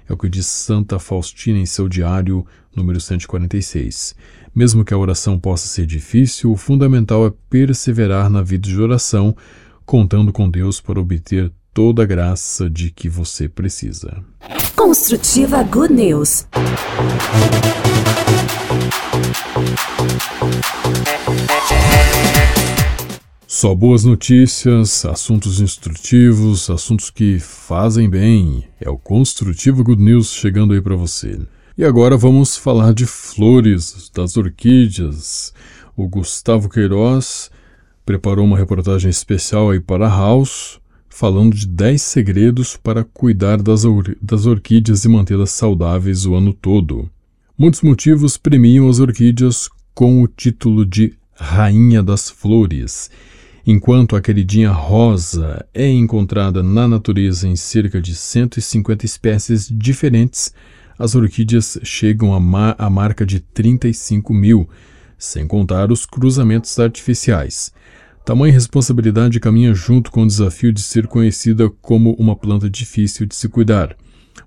É 0.07 0.13
o 0.13 0.17
que 0.17 0.29
diz 0.29 0.45
Santa 0.45 0.99
Faustina 0.99 1.59
em 1.59 1.65
seu 1.65 1.89
diário, 1.89 2.47
número 2.73 2.97
146. 2.97 4.15
Mesmo 4.55 4.85
que 4.85 4.93
a 4.93 4.97
oração 4.97 5.37
possa 5.37 5.67
ser 5.67 5.85
difícil, 5.85 6.53
o 6.53 6.55
fundamental 6.55 7.27
é 7.27 7.33
perseverar 7.49 8.29
na 8.29 8.41
vida 8.41 8.69
de 8.69 8.81
oração 8.81 9.35
contando 9.85 10.31
com 10.31 10.49
Deus 10.49 10.79
para 10.79 10.97
obter 10.97 11.51
toda 11.73 12.03
a 12.03 12.05
graça 12.05 12.69
de 12.69 12.89
que 12.89 13.09
você 13.09 13.49
precisa. 13.49 14.23
Construtiva 14.77 15.61
Good 15.63 15.91
News. 15.91 16.47
Só 23.47 23.73
boas 23.73 24.03
notícias, 24.03 25.03
assuntos 25.03 25.59
instrutivos, 25.59 26.69
assuntos 26.69 27.09
que 27.09 27.39
fazem 27.39 28.07
bem. 28.07 28.65
É 28.79 28.87
o 28.87 28.97
Construtiva 28.97 29.81
Good 29.81 30.01
News 30.01 30.31
chegando 30.31 30.73
aí 30.73 30.81
para 30.81 30.95
você. 30.95 31.39
E 31.75 31.83
agora 31.83 32.15
vamos 32.15 32.55
falar 32.55 32.93
de 32.93 33.05
flores, 33.05 34.11
das 34.13 34.37
orquídeas. 34.37 35.53
O 35.95 36.07
Gustavo 36.07 36.69
Queiroz 36.69 37.49
preparou 38.05 38.45
uma 38.45 38.57
reportagem 38.57 39.09
especial 39.09 39.71
aí 39.71 39.79
para 39.79 40.05
a 40.05 40.09
House, 40.09 40.79
falando 41.09 41.55
de 41.55 41.65
10 41.65 42.01
segredos 42.01 42.77
para 42.77 43.03
cuidar 43.03 43.61
das, 43.61 43.85
or 43.85 44.15
das 44.21 44.45
orquídeas 44.45 45.03
e 45.03 45.09
mantê-las 45.09 45.49
saudáveis 45.49 46.25
o 46.27 46.35
ano 46.35 46.53
todo. 46.53 47.09
Muitos 47.57 47.81
motivos 47.81 48.37
premiam 48.37 48.87
as 48.87 48.99
orquídeas 48.99 49.67
com 49.97 50.21
o 50.21 50.27
título 50.27 50.85
de 50.85 51.15
Rainha 51.33 52.03
das 52.03 52.29
Flores. 52.29 53.09
Enquanto 53.65 54.15
a 54.15 54.21
queridinha 54.21 54.69
rosa 54.69 55.65
é 55.73 55.89
encontrada 55.89 56.61
na 56.61 56.87
natureza 56.87 57.47
em 57.47 57.55
cerca 57.55 57.99
de 57.99 58.13
150 58.13 59.07
espécies 59.07 59.67
diferentes, 59.67 60.53
as 60.99 61.15
orquídeas 61.15 61.79
chegam 61.81 62.31
à, 62.35 62.39
ma 62.39 62.75
marca 62.91 63.25
de 63.25 63.39
35 63.39 64.35
mil, 64.35 64.69
sem 65.17 65.47
contar 65.47 65.91
os 65.91 66.05
cruzamentos 66.05 66.77
artificiais. 66.77 67.73
Tamanha 68.23 68.53
responsabilidade 68.53 69.39
caminha 69.39 69.73
junto 69.73 70.11
com 70.11 70.21
o 70.21 70.27
desafio 70.27 70.71
de 70.71 70.83
ser 70.83 71.07
conhecida 71.07 71.71
como 71.81 72.13
uma 72.19 72.35
planta 72.35 72.69
difícil 72.69 73.25
de 73.25 73.35
se 73.35 73.49
cuidar. 73.49 73.97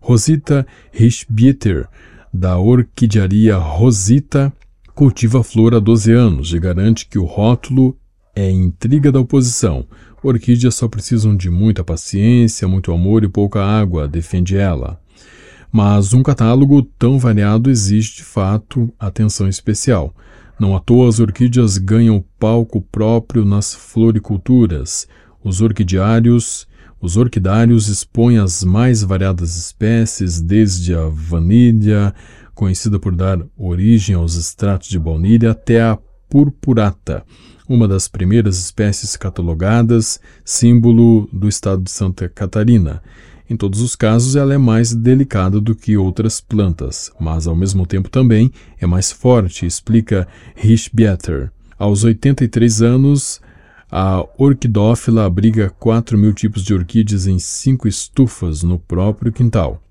Rosita 0.00 0.64
Richbieter, 0.92 1.88
da 2.33 2.57
orquidiaria 2.57 3.57
Rosita, 3.57 4.52
cultiva 5.00 5.40
a 5.40 5.42
flor 5.42 5.75
há 5.75 5.78
12 5.78 6.12
anos 6.12 6.52
e 6.52 6.59
garante 6.59 7.07
que 7.07 7.19
o 7.19 7.25
rótulo 7.25 7.97
é 8.37 8.50
intriga 8.50 9.11
da 9.11 9.19
oposição. 9.19 9.87
Orquídeas 10.23 10.75
só 10.75 10.88
precisam 10.88 11.35
de 11.35 11.49
muita 11.49 11.83
paciência, 11.83 12.69
muito 12.69 12.92
amor 12.92 13.25
e 13.25 13.28
pouca 13.28 13.64
água, 13.64 14.07
defende 14.07 14.59
ela. 14.59 15.00
Mas 15.73 16.12
um 16.12 16.23
catálogo 16.23 16.83
tão 16.83 17.19
variado 17.19 17.71
exige 17.71 18.16
de 18.16 18.25
fato 18.25 18.92
atenção 18.99 19.49
especial. 19.49 20.14
Não 20.59 20.76
à 20.76 20.80
toa 20.80 21.09
as 21.09 21.19
orquídeas 21.19 21.78
ganham 21.78 22.23
palco 22.38 22.83
próprio 22.83 23.42
nas 23.42 23.73
floriculturas. 23.73 25.09
Os 25.42 25.62
orquidiários, 25.62 26.69
os 27.00 27.16
orquidários 27.16 27.88
expõem 27.88 28.37
as 28.37 28.62
mais 28.62 29.02
variadas 29.02 29.57
espécies, 29.57 30.42
desde 30.42 30.95
a 30.95 31.09
vanilha, 31.09 32.14
conhecida 32.61 32.99
por 32.99 33.17
dar 33.17 33.40
origem 33.57 34.14
aos 34.14 34.37
extratos 34.37 34.90
de 34.90 34.99
baunilha, 34.99 35.52
até 35.52 35.81
a 35.81 35.99
purpurata, 36.29 37.25
uma 37.67 37.88
das 37.88 38.07
primeiras 38.07 38.59
espécies 38.59 39.17
catalogadas, 39.17 40.21
símbolo 40.45 41.26
do 41.33 41.49
estado 41.49 41.83
de 41.83 41.90
Santa 41.90 42.29
Catarina. 42.29 43.02
Em 43.49 43.57
todos 43.57 43.81
os 43.81 43.97
casos, 43.97 44.37
ela 44.37 44.52
é 44.52 44.59
mais 44.59 44.95
delicada 44.95 45.59
do 45.59 45.75
que 45.75 45.97
outras 45.97 46.38
plantas, 46.38 47.11
mas 47.19 47.47
ao 47.47 47.57
mesmo 47.57 47.87
tempo 47.87 48.11
também 48.11 48.52
é 48.79 48.87
mais 48.87 49.11
forte, 49.11 49.64
explica 49.64 50.29
Richbieter. 50.55 51.50
Aos 51.79 52.05
83 52.05 52.83
anos, 52.83 53.40
a 53.90 54.23
orquidófila 54.37 55.25
abriga 55.25 55.71
4 55.79 56.19
mil 56.19 56.35
tipos 56.35 56.62
de 56.62 56.75
orquídeas 56.75 57.26
em 57.26 57.38
cinco 57.38 57.88
estufas 57.88 58.62
no 58.62 58.79
próprio 58.79 59.33
quintal. 59.33 59.83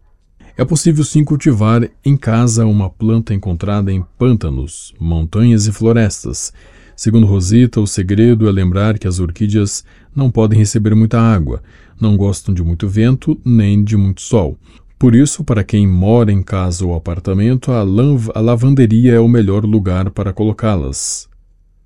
É 0.59 0.65
possível 0.65 1.05
sim 1.05 1.23
cultivar 1.23 1.89
em 2.03 2.17
casa 2.17 2.65
uma 2.65 2.89
planta 2.89 3.33
encontrada 3.33 3.93
em 3.93 4.03
pântanos, 4.17 4.93
montanhas 4.99 5.67
e 5.67 5.71
florestas. 5.71 6.51
Segundo 6.97 7.25
Rosita, 7.25 7.79
o 7.79 7.87
segredo 7.87 8.45
é 8.45 8.51
lembrar 8.51 8.99
que 8.99 9.07
as 9.07 9.19
orquídeas 9.21 9.85
não 10.13 10.29
podem 10.29 10.59
receber 10.59 10.93
muita 10.93 11.17
água, 11.17 11.63
não 11.97 12.17
gostam 12.17 12.53
de 12.53 12.61
muito 12.61 12.89
vento 12.89 13.39
nem 13.45 13.81
de 13.81 13.95
muito 13.95 14.19
sol. 14.19 14.57
Por 14.99 15.15
isso, 15.15 15.45
para 15.45 15.63
quem 15.63 15.87
mora 15.87 16.29
em 16.29 16.43
casa 16.43 16.85
ou 16.85 16.93
apartamento, 16.93 17.71
a, 17.71 17.79
a 17.79 18.41
lavanderia 18.41 19.13
é 19.13 19.19
o 19.21 19.29
melhor 19.29 19.63
lugar 19.63 20.11
para 20.11 20.33
colocá-las. 20.33 21.29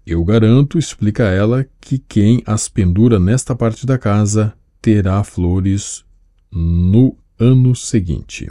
Eu 0.04 0.26
garanto, 0.26 0.80
explica 0.80 1.26
ela, 1.26 1.64
que 1.80 2.00
quem 2.00 2.42
as 2.44 2.68
pendura 2.68 3.20
nesta 3.20 3.56
parte 3.56 3.86
da 3.86 4.00
casa 4.00 4.52
terá 4.82 5.24
flores 5.24 6.04
no 6.52 7.16
ano 7.40 7.76
seguinte. 7.76 8.48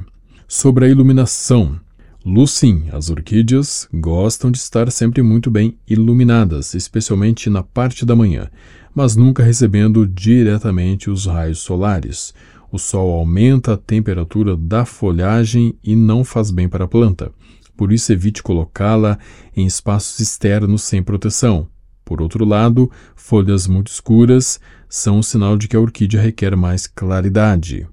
Sobre 0.54 0.84
a 0.84 0.88
iluminação. 0.88 1.80
Luz 2.24 2.50
sim, 2.50 2.84
as 2.92 3.08
orquídeas 3.08 3.88
gostam 3.92 4.50
de 4.50 4.58
estar 4.58 4.90
sempre 4.90 5.22
muito 5.22 5.50
bem 5.50 5.78
iluminadas, 5.88 6.74
especialmente 6.74 7.48
na 7.48 7.62
parte 7.62 8.04
da 8.04 8.14
manhã 8.14 8.50
mas 8.94 9.16
nunca 9.16 9.42
recebendo 9.42 10.06
diretamente 10.06 11.10
os 11.10 11.26
raios 11.26 11.60
solares. 11.60 12.34
O 12.70 12.78
sol 12.78 13.12
aumenta 13.18 13.74
a 13.74 13.76
temperatura 13.76 14.56
da 14.56 14.84
folhagem 14.84 15.74
e 15.82 15.96
não 15.96 16.24
faz 16.24 16.50
bem 16.50 16.68
para 16.68 16.84
a 16.84 16.88
planta. 16.88 17.32
Por 17.76 17.92
isso, 17.92 18.12
evite 18.12 18.42
colocá-la 18.42 19.18
em 19.56 19.66
espaços 19.66 20.20
externos 20.20 20.82
sem 20.82 21.02
proteção. 21.02 21.68
Por 22.04 22.20
outro 22.20 22.44
lado, 22.44 22.90
folhas 23.14 23.66
muito 23.66 23.90
escuras 23.90 24.60
são 24.88 25.18
um 25.18 25.22
sinal 25.22 25.56
de 25.56 25.68
que 25.68 25.76
a 25.76 25.80
orquídea 25.80 26.20
requer 26.20 26.54
mais 26.56 26.86
claridade. 26.86 27.86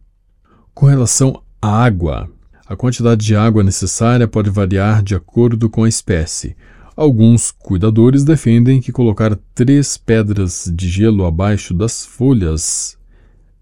Com 0.74 0.86
relação 0.86 1.42
à 1.62 1.84
água, 1.84 2.30
a 2.70 2.76
quantidade 2.76 3.26
de 3.26 3.36
água 3.36 3.64
necessária 3.64 4.28
pode 4.28 4.52
variar 4.52 5.02
de 5.02 5.16
acordo 5.16 5.68
com 5.72 5.86
a 5.86 5.90
espécie. 5.90 6.56
Alguns 6.96 7.50
cuidadores 7.50 8.24
defendem 8.24 8.80
que 8.80 8.92
colocar 8.92 9.36
três 9.56 9.98
pedras 9.98 10.72
de 10.72 10.88
gelo 10.88 11.26
abaixo 11.26 11.74
das 11.74 12.06
folhas 12.06 12.96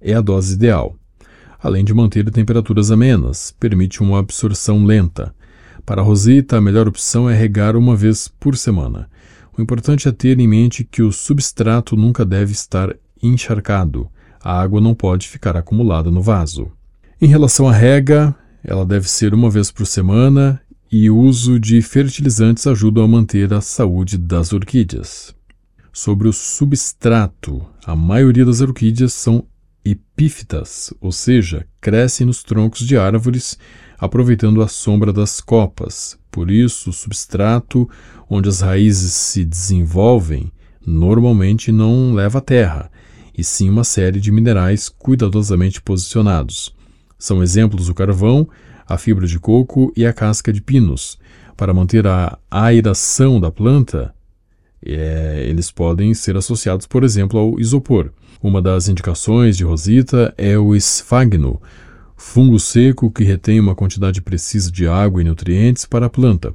é 0.02 0.14
a 0.14 0.20
dose 0.20 0.56
ideal. 0.56 0.94
Além 1.58 1.86
de 1.86 1.94
manter 1.94 2.30
temperaturas 2.30 2.92
amenas, 2.92 3.56
permite 3.58 4.04
uma 4.04 4.20
absorção 4.20 4.84
lenta. 4.84 5.34
Para 5.86 6.02
a 6.02 6.04
rosita, 6.04 6.58
a 6.58 6.62
melhor 6.62 6.86
opção 6.86 7.30
é 7.30 7.34
regar 7.34 7.78
uma 7.78 7.96
vez 7.96 8.28
por 8.28 8.58
semana. 8.58 9.10
O 9.58 9.62
importante 9.62 10.10
é 10.10 10.12
ter 10.12 10.38
em 10.38 10.48
mente 10.50 10.84
que 10.84 11.02
o 11.02 11.14
substrato 11.14 11.96
nunca 11.96 12.26
deve 12.26 12.52
estar 12.52 12.94
encharcado. 13.24 14.10
A 14.44 14.60
água 14.60 14.82
não 14.82 14.94
pode 14.94 15.30
ficar 15.30 15.56
acumulada 15.56 16.12
no 16.12 16.22
vaso. 16.22 16.70
Em 17.22 17.28
relação 17.28 17.70
à 17.70 17.72
rega, 17.72 18.36
ela 18.68 18.86
deve 18.86 19.10
ser 19.10 19.34
uma 19.34 19.50
vez 19.50 19.72
por 19.72 19.88
semana 19.88 20.62
e 20.92 21.10
o 21.10 21.18
uso 21.18 21.58
de 21.58 21.82
fertilizantes 21.82 22.68
ajuda 22.68 23.02
a 23.02 23.08
manter 23.08 23.54
a 23.54 23.62
saúde 23.62 24.18
das 24.18 24.52
orquídeas. 24.52 25.34
Sobre 25.94 26.28
o 26.28 26.34
substrato, 26.34 27.66
a 27.86 27.96
maioria 27.96 28.46
das 28.46 28.60
orquídeas 28.60 29.14
são 29.14 29.46
epífitas, 29.86 30.94
ou 31.00 31.14
seja, 31.14 31.66
crescem 31.80 32.28
nos 32.28 32.44
troncos 32.44 32.82
de 32.82 32.98
árvores, 32.98 33.58
aproveitando 33.98 34.62
a 34.62 34.68
sombra 34.68 35.14
das 35.14 35.40
copas. 35.40 36.20
Por 36.30 36.52
isso, 36.52 36.90
o 36.90 36.94
substrato 36.94 37.90
onde 38.30 38.50
as 38.50 38.60
raízes 38.60 39.14
se 39.14 39.46
desenvolvem 39.46 40.52
normalmente 40.86 41.72
não 41.72 42.14
leva 42.14 42.42
terra, 42.42 42.92
e 43.36 43.46
sim 43.46 43.70
uma 43.70 43.86
série 43.86 44.20
de 44.20 44.30
minerais 44.30 44.90
cuidadosamente 44.90 45.82
posicionados. 45.82 46.77
São 47.18 47.42
exemplos 47.42 47.90
o 47.90 47.94
carvão, 47.94 48.48
a 48.88 48.98
fibra 48.98 49.28
de 49.28 49.40
coco 49.40 49.92
e 49.96 50.06
a 50.06 50.14
casca 50.14 50.54
de 50.54 50.62
pinos. 50.62 51.18
Para 51.56 51.74
manter 51.74 52.06
a 52.06 52.38
aeração 52.52 53.40
da 53.40 53.52
planta, 53.52 54.14
é, 54.86 55.46
eles 55.48 55.72
podem 55.72 56.14
ser 56.14 56.38
associados, 56.38 56.86
por 56.86 57.04
exemplo, 57.04 57.40
ao 57.40 57.60
isopor. 57.60 58.12
Uma 58.42 58.62
das 58.62 58.88
indicações 58.88 59.58
de 59.58 59.64
rosita 59.64 60.34
é 60.38 60.58
o 60.58 60.76
esfagno, 60.76 61.60
fungo 62.16 62.60
seco 62.60 63.10
que 63.10 63.24
retém 63.24 63.60
uma 63.60 63.76
quantidade 63.76 64.22
precisa 64.22 64.72
de 64.72 64.88
água 64.88 65.22
e 65.22 65.26
nutrientes 65.26 65.86
para 65.86 66.06
a 66.06 66.10
planta. 66.10 66.54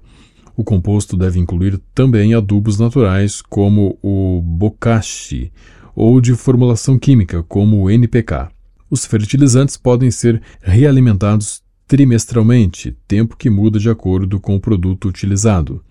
O 0.56 0.62
composto 0.62 1.16
deve 1.16 1.40
incluir 1.40 1.80
também 1.94 2.34
adubos 2.34 2.78
naturais, 2.78 3.40
como 3.40 3.98
o 4.02 4.40
bokashi, 4.42 5.50
ou 5.94 6.20
de 6.20 6.34
formulação 6.34 6.98
química, 6.98 7.42
como 7.42 7.82
o 7.82 7.90
NPK. 7.90 8.51
Os 8.92 9.06
fertilizantes 9.06 9.78
podem 9.78 10.10
ser 10.10 10.42
realimentados 10.60 11.62
trimestralmente, 11.88 12.94
tempo 13.08 13.38
que 13.38 13.48
muda 13.48 13.78
de 13.78 13.88
acordo 13.88 14.38
com 14.38 14.54
o 14.54 14.60
produto 14.60 15.08
utilizado. 15.08 15.82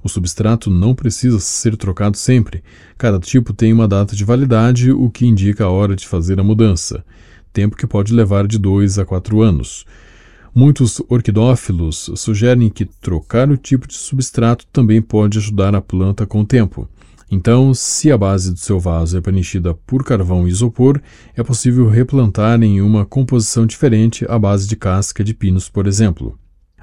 O 0.00 0.08
substrato 0.08 0.70
não 0.70 0.94
precisa 0.94 1.40
ser 1.40 1.76
trocado 1.76 2.16
sempre. 2.16 2.62
Cada 2.96 3.18
tipo 3.18 3.52
tem 3.52 3.72
uma 3.72 3.88
data 3.88 4.14
de 4.14 4.24
validade, 4.24 4.92
o 4.92 5.10
que 5.10 5.26
indica 5.26 5.64
a 5.64 5.70
hora 5.70 5.96
de 5.96 6.06
fazer 6.06 6.38
a 6.38 6.44
mudança, 6.44 7.04
tempo 7.52 7.74
que 7.74 7.84
pode 7.84 8.14
levar 8.14 8.46
de 8.46 8.58
2 8.58 9.00
a 9.00 9.04
4 9.04 9.42
anos. 9.42 9.84
Muitos 10.54 11.02
orquidófilos 11.08 12.12
sugerem 12.14 12.70
que 12.70 12.84
trocar 12.84 13.50
o 13.50 13.56
tipo 13.56 13.88
de 13.88 13.94
substrato 13.94 14.64
também 14.72 15.02
pode 15.02 15.38
ajudar 15.38 15.74
a 15.74 15.82
planta 15.82 16.24
com 16.24 16.42
o 16.42 16.46
tempo. 16.46 16.88
Então, 17.30 17.74
se 17.74 18.12
a 18.12 18.16
base 18.16 18.52
do 18.52 18.58
seu 18.58 18.78
vaso 18.78 19.18
é 19.18 19.20
preenchida 19.20 19.74
por 19.74 20.04
carvão 20.04 20.46
e 20.46 20.50
isopor, 20.50 21.00
é 21.34 21.42
possível 21.42 21.88
replantar 21.88 22.62
em 22.62 22.80
uma 22.80 23.04
composição 23.04 23.66
diferente 23.66 24.24
à 24.28 24.38
base 24.38 24.68
de 24.68 24.76
casca 24.76 25.24
de 25.24 25.34
pinos, 25.34 25.68
por 25.68 25.86
exemplo. 25.86 26.38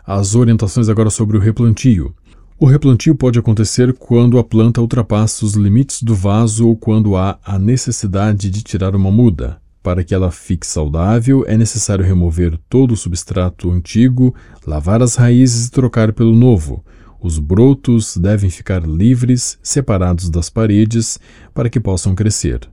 As 0.05 0.35
orientações 0.35 0.89
agora 0.89 1.09
sobre 1.09 1.37
o 1.37 1.39
replantio. 1.39 2.13
O 2.59 2.65
replantio 2.65 3.15
pode 3.15 3.39
acontecer 3.39 3.93
quando 3.93 4.37
a 4.37 4.43
planta 4.43 4.81
ultrapassa 4.81 5.45
os 5.45 5.53
limites 5.53 6.03
do 6.03 6.13
vaso 6.13 6.67
ou 6.67 6.75
quando 6.75 7.15
há 7.15 7.39
a 7.43 7.57
necessidade 7.57 8.49
de 8.49 8.61
tirar 8.61 8.95
uma 8.95 9.11
muda. 9.11 9.61
Para 9.81 10.03
que 10.03 10.13
ela 10.13 10.31
fique 10.31 10.65
saudável, 10.65 11.43
é 11.45 11.57
necessário 11.57 12.05
remover 12.05 12.57
todo 12.69 12.93
o 12.93 12.97
substrato 12.97 13.69
antigo, 13.71 14.33
lavar 14.65 15.01
as 15.01 15.15
raízes 15.15 15.67
e 15.67 15.71
trocar 15.71 16.13
pelo 16.13 16.33
novo. 16.33 16.83
Os 17.23 17.39
brotos 17.39 18.17
devem 18.17 18.49
ficar 18.49 18.85
livres, 18.85 19.57
separados 19.63 20.29
das 20.29 20.49
paredes, 20.49 21.17
para 21.53 21.69
que 21.69 21.79
possam 21.79 22.13
crescer. 22.13 22.69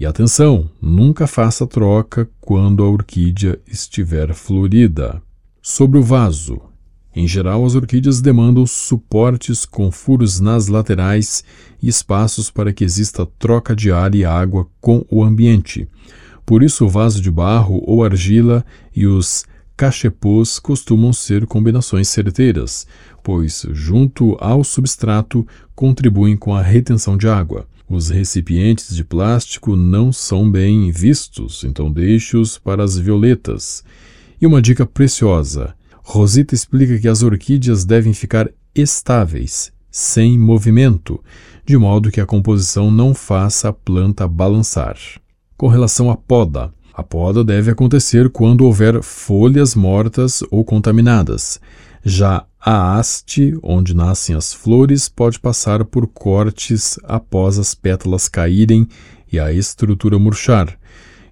E 0.00 0.06
atenção, 0.06 0.70
nunca 0.80 1.26
faça 1.26 1.66
troca 1.66 2.26
quando 2.40 2.82
a 2.82 2.88
orquídea 2.88 3.60
estiver 3.70 4.32
florida. 4.32 5.22
Sobre 5.60 5.98
o 5.98 6.02
vaso. 6.02 6.58
Em 7.14 7.28
geral, 7.28 7.66
as 7.66 7.74
orquídeas 7.74 8.22
demandam 8.22 8.66
suportes 8.66 9.66
com 9.66 9.90
furos 9.90 10.40
nas 10.40 10.68
laterais 10.68 11.44
e 11.82 11.86
espaços 11.86 12.50
para 12.50 12.72
que 12.72 12.82
exista 12.82 13.26
troca 13.38 13.76
de 13.76 13.92
ar 13.92 14.14
e 14.14 14.24
água 14.24 14.66
com 14.80 15.04
o 15.10 15.22
ambiente. 15.22 15.86
Por 16.46 16.62
isso, 16.62 16.86
o 16.86 16.88
vaso 16.88 17.20
de 17.20 17.30
barro 17.30 17.82
ou 17.86 18.02
argila 18.02 18.64
e 18.94 19.06
os 19.06 19.44
cachepôs 19.76 20.58
costumam 20.58 21.12
ser 21.12 21.46
combinações 21.46 22.08
certeiras, 22.08 22.86
pois, 23.22 23.66
junto 23.72 24.36
ao 24.40 24.64
substrato, 24.64 25.46
contribuem 25.74 26.36
com 26.36 26.54
a 26.54 26.62
retenção 26.62 27.16
de 27.16 27.28
água. 27.28 27.66
Os 27.88 28.10
recipientes 28.10 28.96
de 28.96 29.04
plástico 29.04 29.76
não 29.76 30.10
são 30.10 30.50
bem 30.50 30.90
vistos, 30.90 31.62
então 31.62 31.90
deixe-os 31.92 32.58
para 32.58 32.82
as 32.82 32.98
violetas. 32.98 33.84
E 34.40 34.46
uma 34.46 34.60
dica 34.60 34.84
preciosa: 34.84 35.74
Rosita 36.02 36.54
explica 36.54 36.98
que 36.98 37.08
as 37.08 37.22
orquídeas 37.22 37.84
devem 37.84 38.12
ficar 38.12 38.50
estáveis, 38.74 39.72
sem 39.90 40.38
movimento, 40.38 41.22
de 41.64 41.76
modo 41.76 42.10
que 42.10 42.20
a 42.20 42.26
composição 42.26 42.90
não 42.90 43.14
faça 43.14 43.68
a 43.68 43.72
planta 43.72 44.26
balançar. 44.26 44.96
Com 45.56 45.68
relação 45.68 46.10
à 46.10 46.16
poda, 46.16 46.72
a 46.96 47.02
poda 47.02 47.44
deve 47.44 47.70
acontecer 47.70 48.30
quando 48.30 48.64
houver 48.64 49.02
folhas 49.02 49.74
mortas 49.74 50.42
ou 50.50 50.64
contaminadas. 50.64 51.60
Já 52.02 52.46
a 52.58 52.96
haste, 52.96 53.54
onde 53.62 53.94
nascem 53.94 54.34
as 54.34 54.54
flores, 54.54 55.06
pode 55.06 55.38
passar 55.38 55.84
por 55.84 56.06
cortes 56.06 56.98
após 57.04 57.58
as 57.58 57.74
pétalas 57.74 58.30
caírem 58.30 58.88
e 59.30 59.38
a 59.38 59.52
estrutura 59.52 60.18
murchar. 60.18 60.74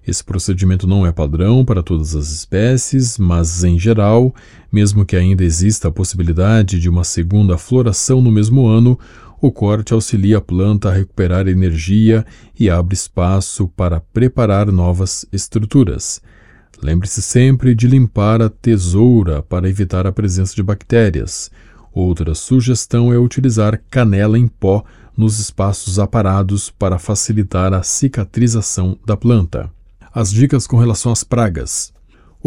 Esse 0.07 0.23
procedimento 0.23 0.85
não 0.85 1.03
é 1.03 1.11
padrão 1.11 1.65
para 1.65 1.81
todas 1.81 2.15
as 2.15 2.29
espécies, 2.29 3.17
mas 3.17 3.63
em 3.63 3.79
geral, 3.79 4.35
mesmo 4.71 5.03
que 5.03 5.15
ainda 5.15 5.43
exista 5.43 5.87
a 5.87 5.91
possibilidade 5.91 6.79
de 6.79 6.87
uma 6.87 7.03
segunda 7.03 7.57
floração 7.57 8.21
no 8.21 8.31
mesmo 8.31 8.67
ano, 8.67 8.99
o 9.41 9.51
corte 9.51 9.93
auxilia 9.93 10.37
a 10.37 10.41
planta 10.41 10.89
a 10.89 10.93
recuperar 10.93 11.47
energia 11.47 12.25
e 12.59 12.69
abre 12.69 12.95
espaço 12.95 13.67
para 13.69 13.99
preparar 13.99 14.71
novas 14.71 15.25
estruturas. 15.31 16.21
Lembre-se 16.81 17.21
sempre 17.21 17.73
de 17.73 17.87
limpar 17.87 18.41
a 18.41 18.49
tesoura 18.49 19.41
para 19.41 19.69
evitar 19.69 20.05
a 20.05 20.11
presença 20.11 20.55
de 20.55 20.63
bactérias. 20.63 21.49
Outra 21.93 22.35
sugestão 22.35 23.13
é 23.13 23.17
utilizar 23.17 23.81
canela 23.89 24.37
em 24.37 24.47
pó 24.47 24.83
nos 25.17 25.39
espaços 25.39 25.97
aparados 25.97 26.69
para 26.69 26.99
facilitar 26.99 27.73
a 27.73 27.81
cicatrização 27.83 28.97
da 29.05 29.15
planta. 29.15 29.71
As 30.13 30.31
dicas 30.31 30.67
com 30.67 30.77
relação 30.77 31.11
às 31.11 31.23
pragas. 31.23 31.94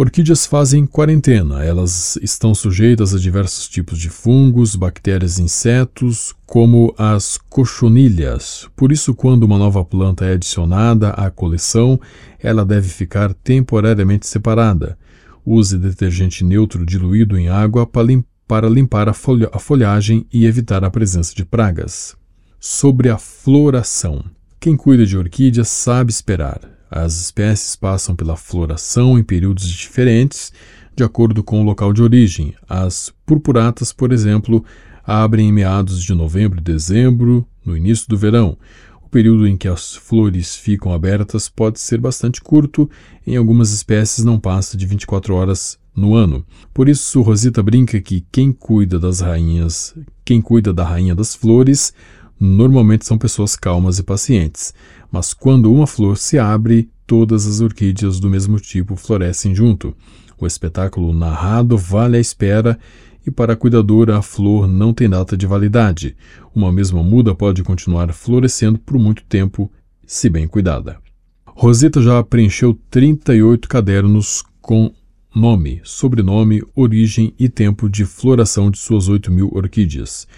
Orquídeas 0.00 0.46
fazem 0.46 0.86
quarentena. 0.86 1.64
Elas 1.64 2.16
estão 2.22 2.54
sujeitas 2.54 3.12
a 3.12 3.18
diversos 3.18 3.68
tipos 3.68 3.98
de 3.98 4.08
fungos, 4.08 4.76
bactérias 4.76 5.40
e 5.40 5.42
insetos, 5.42 6.32
como 6.46 6.94
as 6.96 7.36
cochonilhas. 7.36 8.68
Por 8.76 8.92
isso, 8.92 9.12
quando 9.12 9.42
uma 9.42 9.58
nova 9.58 9.84
planta 9.84 10.24
é 10.24 10.34
adicionada 10.34 11.10
à 11.10 11.28
coleção, 11.32 12.00
ela 12.38 12.64
deve 12.64 12.88
ficar 12.88 13.34
temporariamente 13.34 14.28
separada. 14.28 14.96
Use 15.44 15.76
detergente 15.76 16.44
neutro 16.44 16.86
diluído 16.86 17.36
em 17.36 17.48
água 17.48 17.84
para 17.84 18.68
limpar 18.68 19.08
a, 19.08 19.12
folha 19.12 19.50
a 19.52 19.58
folhagem 19.58 20.24
e 20.32 20.46
evitar 20.46 20.84
a 20.84 20.90
presença 20.92 21.34
de 21.34 21.44
pragas. 21.44 22.16
Sobre 22.60 23.08
a 23.08 23.18
floração. 23.18 24.24
Quem 24.60 24.76
cuida 24.76 25.04
de 25.04 25.18
orquídeas 25.18 25.66
sabe 25.66 26.12
esperar. 26.12 26.77
As 26.90 27.20
espécies 27.20 27.76
passam 27.76 28.16
pela 28.16 28.36
floração 28.36 29.18
em 29.18 29.22
períodos 29.22 29.68
diferentes, 29.68 30.52
de 30.96 31.04
acordo 31.04 31.44
com 31.44 31.60
o 31.60 31.64
local 31.64 31.92
de 31.92 32.02
origem. 32.02 32.54
As 32.68 33.12
purpuratas, 33.24 33.92
por 33.92 34.12
exemplo, 34.12 34.64
abrem 35.04 35.48
em 35.48 35.52
meados 35.52 36.02
de 36.02 36.14
novembro 36.14 36.58
e 36.58 36.62
dezembro, 36.62 37.46
no 37.64 37.76
início 37.76 38.08
do 38.08 38.16
verão. 38.16 38.56
O 39.02 39.08
período 39.08 39.46
em 39.46 39.56
que 39.56 39.68
as 39.68 39.94
flores 39.94 40.56
ficam 40.56 40.92
abertas 40.92 41.48
pode 41.48 41.80
ser 41.80 41.98
bastante 41.98 42.40
curto, 42.40 42.90
em 43.26 43.36
algumas 43.36 43.72
espécies 43.72 44.24
não 44.24 44.38
passa 44.38 44.76
de 44.76 44.84
24 44.84 45.34
horas 45.34 45.78
no 45.94 46.14
ano. 46.14 46.44
Por 46.74 46.88
isso, 46.88 47.22
Rosita 47.22 47.62
brinca 47.62 48.00
que 48.00 48.24
quem 48.30 48.52
cuida 48.52 48.98
das 48.98 49.20
rainhas, 49.20 49.94
quem 50.24 50.40
cuida 50.40 50.72
da 50.72 50.84
rainha 50.84 51.14
das 51.14 51.34
flores, 51.34 51.92
normalmente 52.38 53.06
são 53.06 53.18
pessoas 53.18 53.56
calmas 53.56 53.98
e 53.98 54.02
pacientes. 54.02 54.74
Mas 55.10 55.32
quando 55.32 55.72
uma 55.72 55.86
flor 55.86 56.16
se 56.16 56.38
abre, 56.38 56.90
todas 57.06 57.46
as 57.46 57.60
orquídeas 57.60 58.20
do 58.20 58.28
mesmo 58.28 58.60
tipo 58.60 58.94
florescem 58.94 59.54
junto. 59.54 59.96
O 60.38 60.46
espetáculo 60.46 61.12
narrado 61.12 61.76
vale 61.76 62.16
a 62.16 62.20
espera 62.20 62.78
e 63.26 63.30
para 63.30 63.54
a 63.54 63.56
cuidadora 63.56 64.18
a 64.18 64.22
flor 64.22 64.68
não 64.68 64.92
tem 64.92 65.08
data 65.08 65.36
de 65.36 65.46
validade. 65.46 66.16
Uma 66.54 66.70
mesma 66.70 67.02
muda 67.02 67.34
pode 67.34 67.62
continuar 67.62 68.12
florescendo 68.12 68.78
por 68.78 68.98
muito 68.98 69.24
tempo, 69.24 69.70
se 70.06 70.28
bem 70.28 70.46
cuidada. 70.46 70.98
Rosita 71.46 72.00
já 72.00 72.22
preencheu 72.22 72.78
38 72.90 73.68
cadernos 73.68 74.44
com 74.60 74.92
nome, 75.34 75.80
sobrenome, 75.82 76.62
origem 76.74 77.34
e 77.38 77.48
tempo 77.48 77.88
de 77.88 78.04
floração 78.04 78.70
de 78.70 78.78
suas 78.78 79.08
8 79.08 79.30
mil 79.30 79.50
orquídeas. 79.52 80.28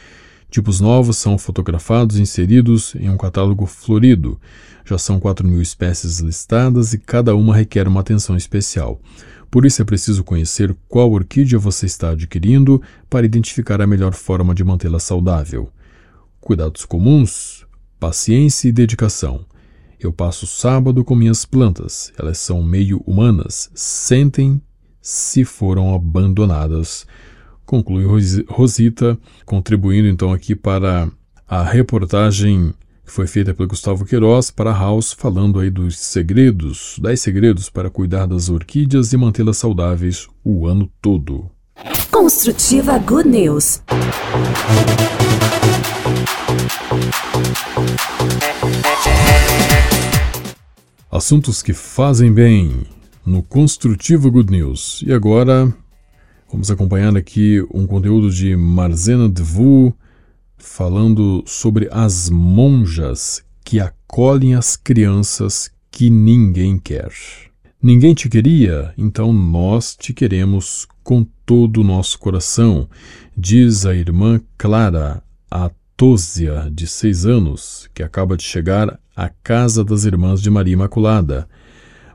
Tipos 0.51 0.81
novos 0.81 1.17
são 1.17 1.39
fotografados 1.39 2.19
e 2.19 2.23
inseridos 2.23 2.97
em 2.97 3.09
um 3.09 3.17
catálogo 3.17 3.67
florido. 3.67 4.41
Já 4.85 4.99
são 4.99 5.21
4 5.21 5.47
mil 5.47 5.63
espécies 5.63 6.19
listadas 6.19 6.93
e 6.93 6.99
cada 6.99 7.37
uma 7.37 7.55
requer 7.55 7.87
uma 7.87 8.01
atenção 8.01 8.37
especial. 8.37 9.01
Por 9.49 9.65
isso 9.65 9.81
é 9.81 9.85
preciso 9.85 10.25
conhecer 10.25 10.77
qual 10.89 11.13
orquídea 11.13 11.57
você 11.57 11.87
está 11.87 12.11
adquirindo 12.11 12.83
para 13.09 13.25
identificar 13.25 13.81
a 13.81 13.87
melhor 13.87 14.13
forma 14.13 14.53
de 14.53 14.65
mantê-la 14.65 14.99
saudável. 14.99 15.71
Cuidados 16.41 16.85
comuns, 16.85 17.65
paciência 18.01 18.69
e 18.69 18.73
dedicação. 18.73 19.45
Eu 20.01 20.13
passo 20.13 20.49
sábado 20.49 21.05
com 21.05 21.15
minhas 21.15 21.45
plantas. 21.45 22.13
Elas 22.19 22.39
são 22.39 22.61
meio 22.61 23.03
humanas. 23.07 23.71
Sentem 23.73 24.61
se 25.01 25.45
foram 25.45 25.95
abandonadas. 25.95 27.07
Conclui 27.70 28.04
Rosita, 28.48 29.16
contribuindo 29.46 30.09
então 30.09 30.33
aqui 30.33 30.56
para 30.56 31.09
a 31.46 31.62
reportagem 31.62 32.74
que 33.06 33.12
foi 33.12 33.28
feita 33.28 33.54
pelo 33.54 33.68
Gustavo 33.68 34.04
Queiroz 34.04 34.50
para 34.50 34.72
a 34.72 34.76
House, 34.76 35.12
falando 35.12 35.61
aí 35.61 35.70
dos 35.70 35.96
segredos, 35.96 36.98
10 37.00 37.20
segredos 37.20 37.70
para 37.70 37.88
cuidar 37.88 38.26
das 38.26 38.48
orquídeas 38.48 39.12
e 39.12 39.16
mantê-las 39.16 39.59
saudáveis 39.59 40.26
o 40.44 40.66
ano 40.66 40.90
todo. 41.00 41.48
Construtiva 42.11 42.98
Good 42.98 43.28
News. 43.28 43.83
Assuntos 51.09 51.62
que 51.62 51.72
fazem 51.72 52.33
bem 52.33 52.83
no 53.24 53.44
Construtivo 53.44 54.28
Good 54.28 54.50
News. 54.50 55.04
E 55.06 55.12
agora 55.12 55.72
vamos 56.51 56.71
acompanhar 56.71 57.17
aqui 57.17 57.65
um 57.73 57.87
conteúdo 57.87 58.29
de 58.29 58.57
Marzena 58.57 59.29
Devu 59.29 59.95
falando 60.59 61.45
sobre 61.47 61.89
as 61.93 62.29
monjas 62.29 63.45
que 63.65 63.79
acolhem 63.79 64.55
as 64.55 64.75
crianças 64.75 65.71
que 65.93 66.11
ninguém 66.11 66.77
quer. 66.77 67.13
Ninguém 67.81 68.15
te 68.15 68.29
queria, 68.29 68.93
então 68.99 69.33
nós 69.33 69.95
te 69.95 70.13
queremos 70.13 70.89
com 71.05 71.25
todo 71.47 71.83
o 71.83 71.85
nosso 71.85 72.19
coração, 72.19 72.89
diz 73.37 73.87
a 73.87 73.95
irmã 73.95 74.41
Clara, 74.59 75.23
a 75.49 75.71
Tósia, 75.97 76.69
de 76.73 76.87
seis 76.87 77.25
anos, 77.27 77.89
que 77.95 78.03
acaba 78.03 78.37
de 78.37 78.43
chegar 78.43 78.99
à 79.15 79.29
casa 79.29 79.85
das 79.85 80.05
irmãs 80.05 80.43
de 80.43 80.51
Maria 80.51 80.75
Imaculada. 80.75 81.49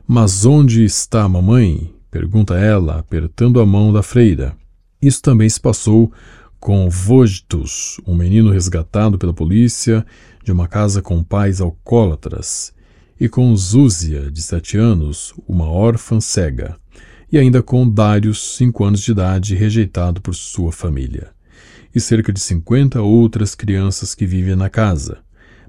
Mas 0.06 0.44
onde 0.44 0.84
está 0.84 1.22
a 1.22 1.28
mamãe? 1.28 1.95
Pergunta 2.16 2.56
ela, 2.56 2.98
apertando 2.98 3.60
a 3.60 3.66
mão 3.66 3.92
da 3.92 4.02
freira. 4.02 4.56
Isso 5.02 5.20
também 5.20 5.46
se 5.50 5.60
passou 5.60 6.10
com 6.58 6.88
Vojtus, 6.88 8.00
um 8.06 8.14
menino 8.14 8.50
resgatado 8.50 9.18
pela 9.18 9.34
polícia 9.34 10.04
de 10.42 10.50
uma 10.50 10.66
casa 10.66 11.02
com 11.02 11.22
pais 11.22 11.60
alcoólatras, 11.60 12.72
e 13.20 13.28
com 13.28 13.54
Zúzia, 13.54 14.30
de 14.30 14.40
sete 14.40 14.78
anos, 14.78 15.34
uma 15.46 15.66
órfã 15.66 16.18
cega, 16.18 16.76
e 17.30 17.36
ainda 17.36 17.62
com 17.62 17.86
Darius, 17.86 18.56
cinco 18.56 18.82
anos 18.82 19.02
de 19.02 19.10
idade, 19.10 19.54
rejeitado 19.54 20.22
por 20.22 20.34
sua 20.34 20.72
família, 20.72 21.32
e 21.94 22.00
cerca 22.00 22.32
de 22.32 22.40
cinquenta 22.40 23.02
outras 23.02 23.54
crianças 23.54 24.14
que 24.14 24.24
vivem 24.24 24.56
na 24.56 24.70
casa. 24.70 25.18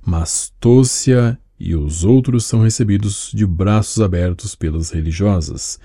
Mas 0.06 0.54
Tócia 0.62 1.38
e 1.60 1.76
os 1.76 2.06
outros 2.06 2.46
são 2.46 2.62
recebidos 2.62 3.32
de 3.34 3.46
braços 3.46 4.02
abertos 4.02 4.56
pelas 4.56 4.92
religiosas. 4.92 5.78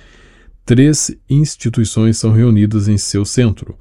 Três 0.64 1.10
instituições 1.28 2.18
são 2.18 2.30
reunidas 2.30 2.86
em 2.86 2.96
seu 2.96 3.24
centro: 3.24 3.76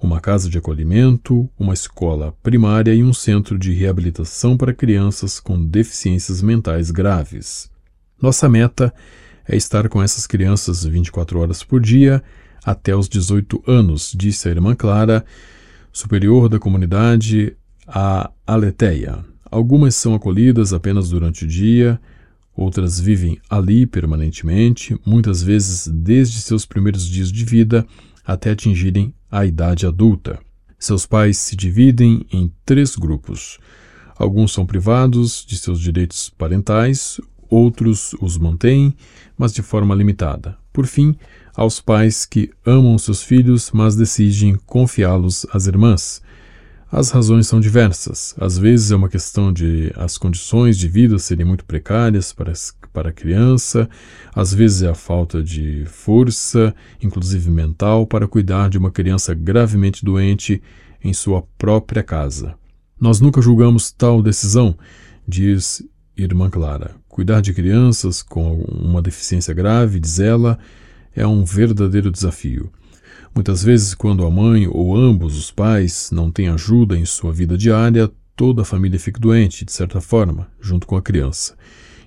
uma 0.00 0.20
casa 0.20 0.48
de 0.48 0.56
acolhimento, 0.56 1.50
uma 1.58 1.74
escola 1.74 2.36
primária 2.42 2.94
e 2.94 3.02
um 3.02 3.12
centro 3.12 3.58
de 3.58 3.72
reabilitação 3.72 4.56
para 4.56 4.72
crianças 4.72 5.40
com 5.40 5.62
deficiências 5.64 6.40
mentais 6.40 6.90
graves. 6.92 7.70
Nossa 8.20 8.48
meta 8.48 8.94
é 9.48 9.56
estar 9.56 9.88
com 9.88 10.00
essas 10.00 10.26
crianças 10.26 10.84
24 10.84 11.40
horas 11.40 11.64
por 11.64 11.80
dia 11.80 12.22
até 12.64 12.94
os 12.94 13.08
18 13.08 13.60
anos, 13.66 14.12
disse 14.16 14.46
a 14.46 14.52
irmã 14.52 14.76
Clara, 14.76 15.24
superior 15.92 16.48
da 16.48 16.60
comunidade, 16.60 17.56
a 17.86 18.30
Aleteia. 18.46 19.24
Algumas 19.50 19.96
são 19.96 20.14
acolhidas 20.14 20.72
apenas 20.72 21.10
durante 21.10 21.44
o 21.44 21.48
dia, 21.48 22.00
outras 22.56 23.00
vivem 23.00 23.38
ali 23.48 23.86
permanentemente, 23.86 24.98
muitas 25.04 25.42
vezes 25.42 25.88
desde 25.88 26.40
seus 26.40 26.66
primeiros 26.66 27.06
dias 27.06 27.30
de 27.30 27.44
vida 27.44 27.86
até 28.24 28.50
atingirem 28.50 29.14
a 29.30 29.44
idade 29.44 29.86
adulta. 29.86 30.38
Seus 30.78 31.06
pais 31.06 31.38
se 31.38 31.56
dividem 31.56 32.26
em 32.32 32.52
três 32.64 32.96
grupos. 32.96 33.58
Alguns 34.16 34.52
são 34.52 34.66
privados 34.66 35.44
de 35.46 35.56
seus 35.56 35.80
direitos 35.80 36.28
parentais, 36.28 37.20
outros 37.48 38.14
os 38.20 38.36
mantêm, 38.36 38.94
mas 39.36 39.52
de 39.52 39.62
forma 39.62 39.94
limitada. 39.94 40.56
Por 40.72 40.86
fim, 40.86 41.16
aos 41.54 41.80
pais 41.80 42.24
que 42.24 42.50
amam 42.64 42.96
seus 42.98 43.22
filhos, 43.22 43.70
mas 43.72 43.94
decidem 43.94 44.56
confiá-los 44.66 45.46
às 45.52 45.66
irmãs. 45.66 46.22
As 46.92 47.10
razões 47.10 47.46
são 47.46 47.58
diversas. 47.58 48.34
Às 48.38 48.58
vezes 48.58 48.90
é 48.90 48.96
uma 48.96 49.08
questão 49.08 49.50
de 49.50 49.90
as 49.96 50.18
condições 50.18 50.76
de 50.76 50.86
vida 50.86 51.18
serem 51.18 51.46
muito 51.46 51.64
precárias 51.64 52.34
para, 52.34 52.52
para 52.92 53.08
a 53.08 53.12
criança, 53.12 53.88
às 54.34 54.52
vezes 54.52 54.82
é 54.82 54.90
a 54.90 54.94
falta 54.94 55.42
de 55.42 55.86
força, 55.86 56.74
inclusive 57.02 57.50
mental, 57.50 58.06
para 58.06 58.28
cuidar 58.28 58.68
de 58.68 58.76
uma 58.76 58.90
criança 58.90 59.32
gravemente 59.34 60.04
doente 60.04 60.62
em 61.02 61.14
sua 61.14 61.42
própria 61.56 62.02
casa. 62.02 62.56
Nós 63.00 63.22
nunca 63.22 63.40
julgamos 63.40 63.90
tal 63.90 64.22
decisão, 64.22 64.76
diz 65.26 65.82
Irmã 66.14 66.50
Clara. 66.50 66.94
Cuidar 67.08 67.40
de 67.40 67.54
crianças 67.54 68.22
com 68.22 68.64
uma 68.64 69.00
deficiência 69.00 69.54
grave, 69.54 69.98
diz 69.98 70.20
ela, 70.20 70.58
é 71.16 71.26
um 71.26 71.42
verdadeiro 71.42 72.10
desafio. 72.10 72.70
Muitas 73.34 73.64
vezes, 73.64 73.94
quando 73.94 74.26
a 74.26 74.30
mãe 74.30 74.68
ou 74.68 74.94
ambos 74.94 75.38
os 75.38 75.50
pais 75.50 76.10
não 76.12 76.30
têm 76.30 76.48
ajuda 76.48 76.98
em 76.98 77.06
sua 77.06 77.32
vida 77.32 77.56
diária, 77.56 78.10
toda 78.36 78.60
a 78.60 78.64
família 78.64 79.00
fica 79.00 79.18
doente, 79.18 79.64
de 79.64 79.72
certa 79.72 80.02
forma, 80.02 80.48
junto 80.60 80.86
com 80.86 80.96
a 80.96 81.02
criança. 81.02 81.56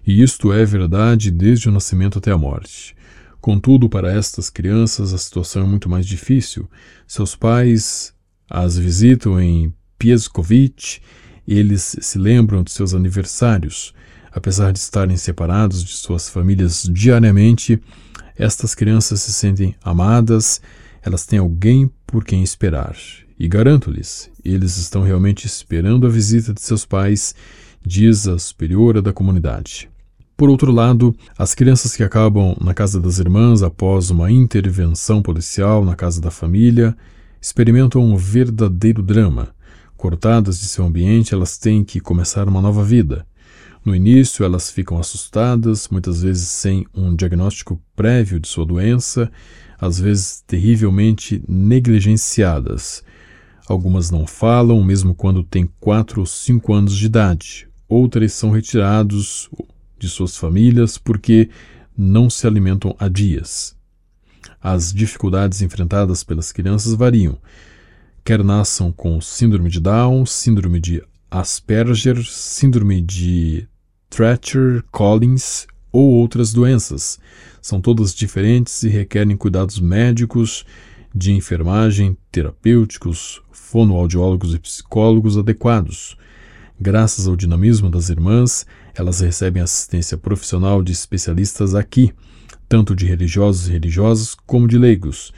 E 0.06 0.22
isto 0.22 0.54
é 0.54 0.64
verdade 0.64 1.32
desde 1.32 1.68
o 1.68 1.72
nascimento 1.72 2.20
até 2.20 2.32
a 2.32 2.38
morte. 2.38 2.96
Contudo, 3.42 3.90
para 3.90 4.14
estas 4.14 4.52
crianças 4.52 5.16
a 5.16 5.18
situação 5.18 5.64
é 5.64 5.66
muito 5.66 5.90
mais 5.90 6.06
difícil. 6.06 6.70
Seus 7.08 7.36
pais 7.36 8.14
as 8.48 8.78
visitam 8.78 9.42
em 9.42 9.74
Pieskovich, 9.98 11.02
eles 11.48 11.96
se 12.02 12.20
lembram 12.20 12.62
de 12.62 12.72
seus 12.72 12.94
aniversários. 12.94 13.96
Apesar 14.32 14.72
de 14.72 14.78
estarem 14.78 15.18
separados 15.18 15.84
de 15.84 15.94
suas 15.94 16.30
famílias 16.30 16.88
diariamente, 16.92 17.82
estas 18.38 18.76
crianças 18.76 19.22
se 19.22 19.34
sentem 19.34 19.76
amadas 19.84 20.62
elas 21.06 21.24
têm 21.26 21.38
alguém 21.38 21.90
por 22.08 22.26
quem 22.26 22.42
esperar. 22.42 22.98
E 23.38 23.48
garanto-lhes, 23.48 24.32
eles 24.44 24.78
estão 24.78 25.04
realmente 25.04 25.46
esperando 25.46 26.08
a 26.08 26.10
visita 26.10 26.52
de 26.52 26.62
seus 26.62 26.84
pais, 26.84 27.36
diz 27.86 28.28
a 28.28 28.40
superiora 28.40 29.04
da 29.04 29.14
comunidade. 29.14 29.88
Por 30.36 30.50
outro 30.50 30.72
lado, 30.72 31.16
as 31.38 31.54
crianças 31.54 31.96
que 31.96 32.04
acabam 32.04 32.58
na 32.60 32.74
casa 32.74 33.00
das 33.00 33.20
irmãs 33.20 33.62
após 33.62 34.10
uma 34.10 34.32
intervenção 34.32 35.22
policial 35.22 35.86
na 35.86 35.96
casa 35.96 36.20
da 36.20 36.32
família 36.32 36.98
experimentam 37.40 38.02
um 38.02 38.18
verdadeiro 38.18 39.04
drama. 39.04 39.50
Cortadas 39.96 40.60
de 40.60 40.66
seu 40.66 40.86
ambiente, 40.86 41.34
elas 41.34 41.58
têm 41.58 41.84
que 41.84 42.00
começar 42.00 42.48
uma 42.48 42.62
nova 42.62 42.84
vida. 42.84 43.26
No 43.86 43.96
início, 43.96 44.44
elas 44.44 44.72
ficam 44.72 44.98
assustadas, 44.98 45.88
muitas 45.90 46.24
vezes 46.24 46.48
sem 46.48 46.88
um 46.94 47.16
diagnóstico 47.16 47.80
prévio 47.96 48.40
de 48.40 48.48
sua 48.48 48.66
doença, 48.66 49.32
às 49.80 50.00
vezes 50.00 50.44
terrivelmente 50.46 51.44
negligenciadas. 51.48 53.04
Algumas 53.68 54.12
não 54.12 54.28
falam, 54.28 54.84
mesmo 54.84 55.16
quando 55.16 55.44
têm 55.44 55.70
quatro 55.80 56.22
ou 56.22 56.26
cinco 56.26 56.74
anos 56.74 56.96
de 56.96 57.06
idade. 57.06 57.68
outras 57.88 58.34
são 58.34 58.50
retirados 58.50 59.50
de 59.98 60.10
suas 60.10 60.36
famílias 60.38 60.98
porque 60.98 61.50
não 61.98 62.30
se 62.30 62.48
alimentam 62.48 62.96
há 63.00 63.08
dias. 63.08 63.76
As 64.62 64.92
dificuldades 64.92 65.62
enfrentadas 65.62 66.24
pelas 66.24 66.52
crianças 66.52 66.94
variam, 66.94 67.38
quer 68.24 68.44
nasçam 68.44 68.92
com 68.92 69.22
síndrome 69.22 69.70
de 69.70 69.80
Down, 69.80 70.26
síndrome 70.26 70.80
de 70.80 71.04
Asperger, 71.30 72.24
síndrome 72.26 73.02
de 73.02 73.68
Treacher 74.10 74.84
Collins 74.92 75.68
ou 75.96 76.12
outras 76.12 76.52
doenças. 76.52 77.18
São 77.62 77.80
todas 77.80 78.14
diferentes 78.14 78.84
e 78.84 78.90
requerem 78.90 79.38
cuidados 79.38 79.80
médicos, 79.80 80.66
de 81.14 81.32
enfermagem, 81.32 82.18
terapêuticos, 82.30 83.42
fonoaudiólogos 83.50 84.54
e 84.54 84.60
psicólogos 84.60 85.38
adequados. 85.38 86.18
Graças 86.78 87.26
ao 87.26 87.38
dinamismo 87.38 87.90
das 87.90 88.10
irmãs, 88.10 88.66
elas 88.94 89.22
recebem 89.22 89.64
assistência 89.64 90.18
profissional 90.18 90.84
de 90.84 90.92
especialistas 90.92 91.74
aqui, 91.74 92.12
tanto 92.68 92.94
de 92.94 93.06
religiosos 93.06 93.70
e 93.70 93.72
religiosas 93.72 94.36
como 94.46 94.68
de 94.68 94.78
leigos. 94.78 95.32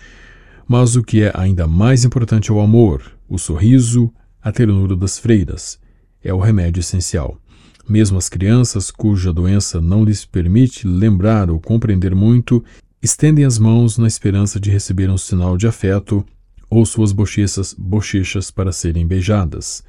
Mas 0.68 0.96
o 0.96 1.04
que 1.04 1.22
é 1.22 1.32
ainda 1.36 1.68
mais 1.68 2.04
importante 2.04 2.50
é 2.50 2.54
o 2.54 2.60
amor, 2.60 3.04
o 3.30 3.38
sorriso, 3.38 4.12
a 4.42 4.52
ternura 4.52 4.96
das 4.96 5.20
freiras. 5.20 5.80
É 6.24 6.34
o 6.34 6.40
remédio 6.40 6.80
essencial. 6.80 7.40
Mesmo 7.88 8.18
as 8.18 8.28
crianças 8.28 8.92
cuja 8.92 9.32
doença 9.32 9.80
não 9.80 10.04
lhes 10.04 10.26
permite 10.26 10.86
lembrar 10.86 11.50
ou 11.50 11.60
compreender 11.60 12.14
muito, 12.14 12.64
estendem 13.02 13.46
as 13.46 13.58
mãos 13.58 13.98
na 13.98 14.08
esperança 14.08 14.60
de 14.60 14.70
receber 14.70 15.10
um 15.10 15.18
sinal 15.18 15.58
de 15.58 15.68
afeto 15.68 16.26
ou 16.70 16.86
suas 16.86 17.14
bochechas, 17.14 17.74
bochechas 17.74 18.52
para 18.52 18.74
serem 18.74 19.08
beijadas. 19.08 19.84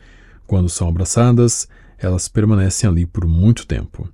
Quando 0.47 0.69
são 0.69 0.89
abraçadas, 0.89 1.69
elas 1.99 2.29
permanecem 2.29 2.89
ali 2.89 3.05
por 3.05 3.27
muito 3.27 3.67
tempo. 3.67 4.09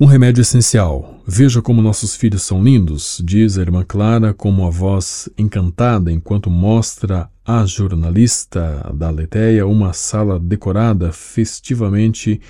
Um 0.00 0.06
remédio 0.06 0.40
essencial. 0.40 1.22
Veja 1.26 1.60
como 1.60 1.82
nossos 1.82 2.16
filhos 2.16 2.42
são 2.42 2.64
lindos, 2.64 3.22
diz 3.22 3.58
a 3.58 3.60
irmã 3.60 3.84
Clara 3.86 4.32
com 4.32 4.48
uma 4.48 4.70
voz 4.70 5.28
encantada 5.36 6.10
enquanto 6.10 6.50
mostra 6.50 7.30
à 7.44 7.64
jornalista 7.66 8.90
da 8.94 9.10
Leteia 9.10 9.66
uma 9.66 9.92
sala 9.92 10.40
decorada 10.40 11.12
festivamente 11.12 12.40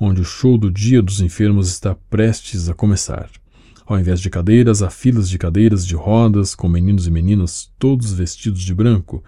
onde 0.00 0.22
o 0.22 0.24
show 0.24 0.56
do 0.56 0.70
Dia 0.70 1.02
dos 1.02 1.20
Enfermos 1.20 1.68
está 1.68 1.94
prestes 1.94 2.70
a 2.70 2.74
começar. 2.74 3.28
Ao 3.84 4.00
invés 4.00 4.18
de 4.18 4.30
cadeiras, 4.30 4.82
há 4.82 4.88
filas 4.88 5.28
de 5.28 5.36
cadeiras 5.36 5.86
de 5.86 5.94
rodas 5.94 6.54
com 6.54 6.68
meninos 6.68 7.06
e 7.06 7.10
meninas 7.10 7.70
todos 7.78 8.10
vestidos 8.14 8.62
de 8.62 8.72
branco. 8.72 9.22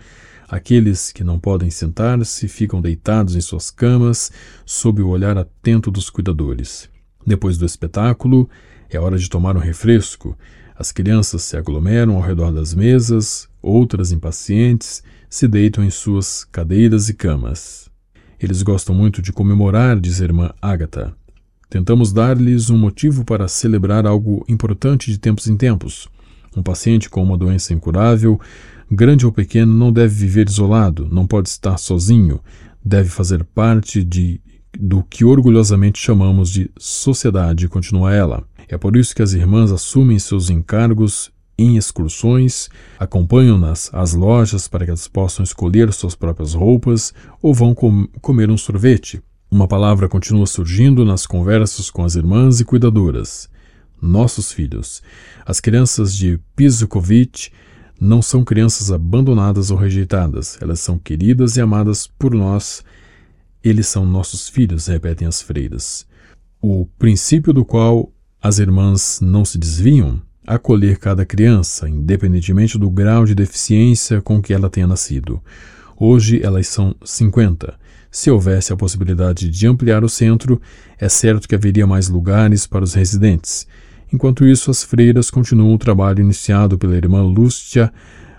Aqueles 0.48 1.12
que 1.12 1.22
não 1.22 1.38
podem 1.38 1.68
sentar-se 1.68 2.48
ficam 2.48 2.80
deitados 2.80 3.36
em 3.36 3.40
suas 3.40 3.70
camas 3.70 4.32
sob 4.64 5.02
o 5.02 5.08
olhar 5.08 5.36
atento 5.36 5.90
dos 5.90 6.08
cuidadores. 6.08 6.88
Depois 7.26 7.58
do 7.58 7.66
espetáculo, 7.66 8.48
é 8.88 8.98
hora 8.98 9.18
de 9.18 9.28
tomar 9.28 9.56
um 9.56 9.60
refresco. 9.60 10.38
As 10.74 10.90
crianças 10.90 11.42
se 11.42 11.56
aglomeram 11.56 12.16
ao 12.16 12.22
redor 12.22 12.50
das 12.50 12.74
mesas, 12.74 13.46
outras 13.60 14.10
impacientes 14.10 15.02
se 15.28 15.46
deitam 15.46 15.84
em 15.84 15.90
suas 15.90 16.44
cadeiras 16.44 17.10
e 17.10 17.14
camas. 17.14 17.91
Eles 18.42 18.62
gostam 18.62 18.92
muito 18.92 19.22
de 19.22 19.32
comemorar, 19.32 20.00
diz 20.00 20.20
a 20.20 20.24
irmã 20.24 20.50
Ágata. 20.60 21.14
Tentamos 21.70 22.12
dar-lhes 22.12 22.70
um 22.70 22.76
motivo 22.76 23.24
para 23.24 23.46
celebrar 23.46 24.04
algo 24.04 24.44
importante 24.48 25.10
de 25.10 25.18
tempos 25.18 25.46
em 25.46 25.56
tempos. 25.56 26.08
Um 26.56 26.62
paciente 26.62 27.08
com 27.08 27.22
uma 27.22 27.38
doença 27.38 27.72
incurável, 27.72 28.40
grande 28.90 29.24
ou 29.24 29.32
pequeno, 29.32 29.72
não 29.72 29.92
deve 29.92 30.14
viver 30.14 30.48
isolado, 30.48 31.08
não 31.10 31.26
pode 31.26 31.48
estar 31.48 31.78
sozinho, 31.78 32.40
deve 32.84 33.08
fazer 33.08 33.44
parte 33.44 34.02
de 34.02 34.40
do 34.78 35.02
que 35.02 35.24
orgulhosamente 35.24 36.00
chamamos 36.00 36.50
de 36.50 36.70
sociedade, 36.78 37.68
continua 37.68 38.12
ela. 38.12 38.42
É 38.68 38.76
por 38.78 38.96
isso 38.96 39.14
que 39.14 39.22
as 39.22 39.34
irmãs 39.34 39.70
assumem 39.70 40.18
seus 40.18 40.50
encargos 40.50 41.30
em 41.62 41.76
excursões, 41.76 42.68
acompanham-nas 42.98 43.88
às 43.92 44.12
lojas 44.12 44.66
para 44.66 44.84
que 44.84 44.90
elas 44.90 45.06
possam 45.06 45.44
escolher 45.44 45.92
suas 45.92 46.14
próprias 46.14 46.54
roupas 46.54 47.14
ou 47.40 47.54
vão 47.54 47.74
com 47.74 48.06
comer 48.20 48.50
um 48.50 48.56
sorvete. 48.56 49.22
Uma 49.50 49.68
palavra 49.68 50.08
continua 50.08 50.46
surgindo 50.46 51.04
nas 51.04 51.26
conversas 51.26 51.90
com 51.90 52.04
as 52.04 52.16
irmãs 52.16 52.58
e 52.60 52.64
cuidadoras. 52.64 53.48
Nossos 54.00 54.50
filhos. 54.50 55.02
As 55.46 55.60
crianças 55.60 56.16
de 56.16 56.40
Pizukovic 56.56 57.50
não 58.00 58.20
são 58.20 58.42
crianças 58.42 58.90
abandonadas 58.90 59.70
ou 59.70 59.76
rejeitadas. 59.76 60.58
Elas 60.60 60.80
são 60.80 60.98
queridas 60.98 61.56
e 61.56 61.60
amadas 61.60 62.08
por 62.18 62.34
nós. 62.34 62.82
Eles 63.62 63.86
são 63.86 64.04
nossos 64.04 64.48
filhos, 64.48 64.88
repetem 64.88 65.28
as 65.28 65.40
freiras. 65.40 66.04
O 66.60 66.86
princípio 66.98 67.52
do 67.52 67.64
qual 67.64 68.10
as 68.40 68.58
irmãs 68.58 69.20
não 69.22 69.44
se 69.44 69.56
desviam 69.56 70.20
acolher 70.46 70.98
cada 70.98 71.24
criança, 71.24 71.88
independentemente 71.88 72.78
do 72.78 72.90
grau 72.90 73.24
de 73.24 73.34
deficiência 73.34 74.20
com 74.20 74.42
que 74.42 74.52
ela 74.52 74.68
tenha 74.68 74.86
nascido. 74.86 75.42
Hoje 75.96 76.40
elas 76.42 76.66
são 76.66 76.94
50. 77.04 77.78
Se 78.10 78.30
houvesse 78.30 78.72
a 78.72 78.76
possibilidade 78.76 79.48
de 79.48 79.66
ampliar 79.66 80.04
o 80.04 80.08
centro, 80.08 80.60
é 80.98 81.08
certo 81.08 81.48
que 81.48 81.54
haveria 81.54 81.86
mais 81.86 82.08
lugares 82.08 82.66
para 82.66 82.84
os 82.84 82.92
residentes. 82.92 83.66
Enquanto 84.12 84.46
isso, 84.46 84.70
as 84.70 84.82
freiras 84.82 85.30
continuam 85.30 85.72
o 85.74 85.78
trabalho 85.78 86.20
iniciado 86.20 86.76
pela 86.76 86.96
irmã 86.96 87.22
Lúcia, 87.22 87.92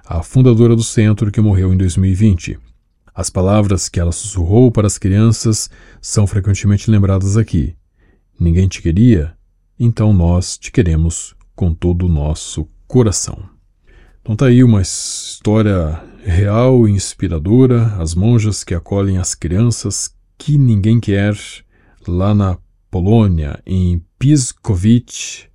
a 0.06 0.22
fundadora 0.22 0.76
do 0.76 0.84
centro 0.84 1.32
que 1.32 1.42
morreu 1.42 1.74
em 1.74 1.78
2020. 1.78 2.60
As 3.16 3.30
palavras 3.30 3.90
que 3.90 4.00
ela 4.00 4.12
sussurrou 4.12 4.72
para 4.72 4.86
as 4.86 4.98
crianças 4.98 5.70
são 6.02 6.28
frequentemente 6.28 6.92
lembradas 6.92 7.38
aqui. 7.38 7.76
Ninguém 8.40 8.68
te 8.68 8.82
queria? 8.82 9.34
Então 9.80 10.14
nós 10.14 10.58
te 10.58 10.72
queremos 10.72 11.36
com 11.56 11.74
todo 11.74 12.06
o 12.06 12.10
nosso 12.10 12.68
coração. 12.88 13.54
Então 14.22 14.36
tá 14.36 14.46
aí 14.46 14.64
uma 14.64 14.82
história 14.82 16.02
real 16.24 16.88
e 16.88 16.92
inspiradora, 16.92 17.88
as 18.00 18.16
monjas 18.16 18.64
que 18.64 18.74
acolhem 18.74 19.18
as 19.18 19.36
crianças 19.36 20.16
que 20.38 20.58
ninguém 20.58 21.00
quer 21.00 21.36
lá 22.08 22.34
na 22.34 22.58
Polônia, 22.90 23.62
em 23.66 24.02
Piskovic, 24.18 25.48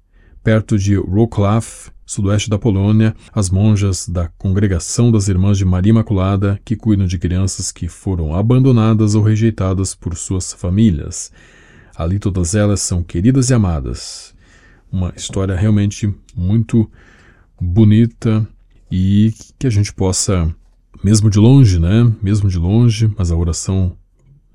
perto 0.42 0.76
de 0.76 0.98
Wrocław, 0.98 1.64
sudoeste 2.04 2.50
da 2.50 2.58
Polônia, 2.58 3.14
as 3.32 3.48
monjas 3.48 4.08
da 4.08 4.28
Congregação 4.36 5.10
das 5.10 5.28
Irmãs 5.28 5.56
de 5.56 5.64
Maria 5.64 5.90
Imaculada 5.90 6.60
que 6.64 6.76
cuidam 6.76 7.06
de 7.06 7.18
crianças 7.18 7.72
que 7.72 7.88
foram 7.88 8.34
abandonadas 8.34 9.14
ou 9.14 9.22
rejeitadas 9.22 9.94
por 9.94 10.16
suas 10.16 10.52
famílias. 10.52 11.32
Ali 11.96 12.18
todas 12.18 12.54
elas 12.54 12.80
são 12.80 13.02
queridas 13.02 13.50
e 13.50 13.54
amadas 13.54 14.36
uma 14.90 15.12
história 15.16 15.54
realmente 15.54 16.12
muito 16.34 16.90
bonita 17.60 18.46
e 18.90 19.32
que 19.58 19.66
a 19.66 19.70
gente 19.70 19.92
possa, 19.92 20.54
mesmo 21.02 21.30
de 21.30 21.38
longe, 21.38 21.78
né? 21.78 22.10
Mesmo 22.22 22.48
de 22.48 22.58
longe, 22.58 23.10
mas 23.16 23.30
a 23.30 23.36
oração 23.36 23.96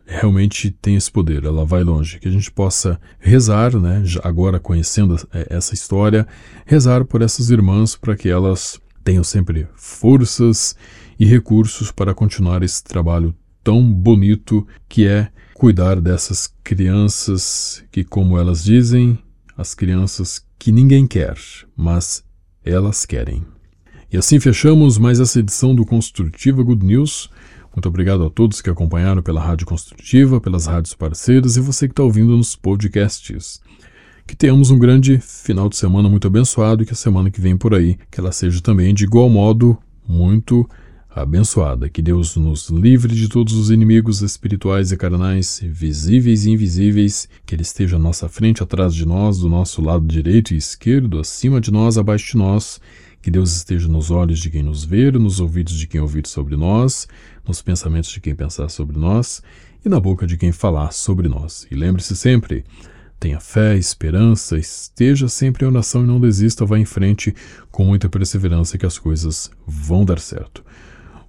realmente 0.05 0.71
tem 0.71 0.95
esse 0.95 1.11
poder, 1.11 1.43
ela 1.45 1.65
vai 1.65 1.83
longe. 1.83 2.19
Que 2.19 2.27
a 2.27 2.31
gente 2.31 2.51
possa 2.51 2.99
rezar, 3.19 3.77
né? 3.79 4.03
Agora 4.23 4.59
conhecendo 4.59 5.15
é, 5.33 5.47
essa 5.49 5.73
história, 5.73 6.27
rezar 6.65 7.05
por 7.05 7.21
essas 7.21 7.49
irmãs 7.49 7.95
para 7.95 8.15
que 8.15 8.29
elas 8.29 8.79
tenham 9.03 9.23
sempre 9.23 9.67
forças 9.75 10.75
e 11.19 11.25
recursos 11.25 11.91
para 11.91 12.13
continuar 12.13 12.63
esse 12.63 12.83
trabalho 12.83 13.35
tão 13.63 13.83
bonito 13.91 14.67
que 14.89 15.07
é 15.07 15.29
cuidar 15.53 16.01
dessas 16.01 16.53
crianças 16.63 17.83
que, 17.91 18.03
como 18.03 18.37
elas 18.37 18.63
dizem, 18.63 19.17
as 19.57 19.73
crianças 19.73 20.45
que 20.57 20.71
ninguém 20.71 21.05
quer, 21.05 21.37
mas 21.75 22.23
elas 22.63 23.05
querem. 23.05 23.45
E 24.11 24.17
assim 24.17 24.39
fechamos 24.39 24.97
mais 24.97 25.19
essa 25.19 25.39
edição 25.39 25.75
do 25.75 25.85
Construtiva 25.85 26.61
Good 26.63 26.85
News. 26.85 27.29
Muito 27.75 27.87
obrigado 27.89 28.23
a 28.23 28.29
todos 28.29 28.61
que 28.61 28.69
acompanharam 28.69 29.21
pela 29.21 29.41
Rádio 29.41 29.65
Construtiva, 29.65 30.39
pelas 30.39 30.67
rádios 30.67 30.93
parceiras 30.93 31.57
e 31.57 31.61
você 31.61 31.87
que 31.87 31.93
está 31.93 32.03
ouvindo 32.03 32.37
nos 32.37 32.55
podcasts. 32.55 33.59
Que 34.27 34.35
tenhamos 34.35 34.71
um 34.71 34.77
grande 34.77 35.17
final 35.19 35.67
de 35.67 35.75
semana 35.75 36.07
muito 36.07 36.27
abençoado 36.27 36.83
e 36.83 36.85
que 36.85 36.93
a 36.93 36.95
semana 36.95 37.29
que 37.29 37.41
vem 37.41 37.57
por 37.57 37.73
aí, 37.73 37.97
que 38.09 38.19
ela 38.19 38.31
seja 38.31 38.61
também 38.61 38.93
de 38.93 39.03
igual 39.03 39.29
modo 39.29 39.77
muito 40.07 40.61
abençoada. 40.61 40.82
Que 41.91 42.01
Deus 42.01 42.35
nos 42.35 42.69
livre 42.69 43.13
de 43.13 43.29
todos 43.29 43.53
os 43.53 43.69
inimigos 43.69 44.23
espirituais 44.23 44.91
e 44.91 44.97
carnais, 44.97 45.61
visíveis 45.63 46.47
e 46.47 46.49
invisíveis, 46.49 47.29
que 47.45 47.53
Ele 47.53 47.61
esteja 47.61 47.97
à 47.97 47.99
nossa 47.99 48.27
frente, 48.27 48.63
atrás 48.63 48.95
de 48.95 49.05
nós, 49.05 49.37
do 49.37 49.47
nosso 49.47 49.79
lado 49.79 50.07
direito 50.07 50.55
e 50.55 50.57
esquerdo, 50.57 51.19
acima 51.19 51.61
de 51.61 51.69
nós, 51.69 51.99
abaixo 51.99 52.31
de 52.31 52.37
nós. 52.37 52.81
Que 53.21 53.29
Deus 53.29 53.55
esteja 53.55 53.87
nos 53.87 54.09
olhos 54.09 54.39
de 54.39 54.49
quem 54.49 54.63
nos 54.63 54.83
vê, 54.83 55.11
nos 55.11 55.39
ouvidos 55.39 55.75
de 55.75 55.85
quem 55.85 56.01
ouvir 56.01 56.25
sobre 56.25 56.55
nós, 56.55 57.07
nos 57.47 57.61
pensamentos 57.61 58.09
de 58.09 58.19
quem 58.19 58.33
pensar 58.33 58.67
sobre 58.69 58.97
nós 58.97 59.43
e 59.85 59.89
na 59.89 59.99
boca 59.99 60.25
de 60.25 60.35
quem 60.35 60.51
falar 60.51 60.91
sobre 60.93 61.27
nós. 61.27 61.67
E 61.69 61.75
lembre-se 61.75 62.15
sempre, 62.15 62.65
tenha 63.19 63.39
fé, 63.39 63.77
esperança, 63.77 64.57
esteja 64.57 65.29
sempre 65.29 65.63
em 65.63 65.67
oração 65.67 66.03
e 66.03 66.07
não 66.07 66.19
desista, 66.19 66.65
vá 66.65 66.79
em 66.79 66.85
frente 66.85 67.35
com 67.71 67.85
muita 67.85 68.09
perseverança 68.09 68.79
que 68.79 68.85
as 68.85 68.97
coisas 68.97 69.51
vão 69.67 70.03
dar 70.03 70.17
certo. 70.17 70.63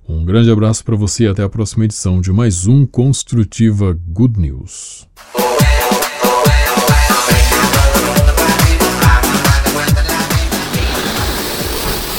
Um 0.07 0.23
grande 0.23 0.51
abraço 0.51 0.85
para 0.85 0.95
você 0.95 1.25
e 1.25 1.29
até 1.29 1.43
a 1.43 1.49
próxima 1.49 1.87
edição 1.87 2.21
de 2.21 2.31
mais 2.31 2.67
um 2.67 2.85
Construtiva 2.85 3.99
Good 4.09 4.39
News. 4.39 5.09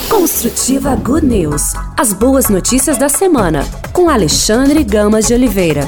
Construtiva 0.09 0.95
Good 0.95 1.27
News. 1.27 1.73
As 1.95 2.11
boas 2.11 2.49
notícias 2.49 2.97
da 2.97 3.07
semana, 3.07 3.63
com 3.93 4.09
Alexandre 4.09 4.83
Gamas 4.83 5.27
de 5.27 5.35
Oliveira. 5.35 5.87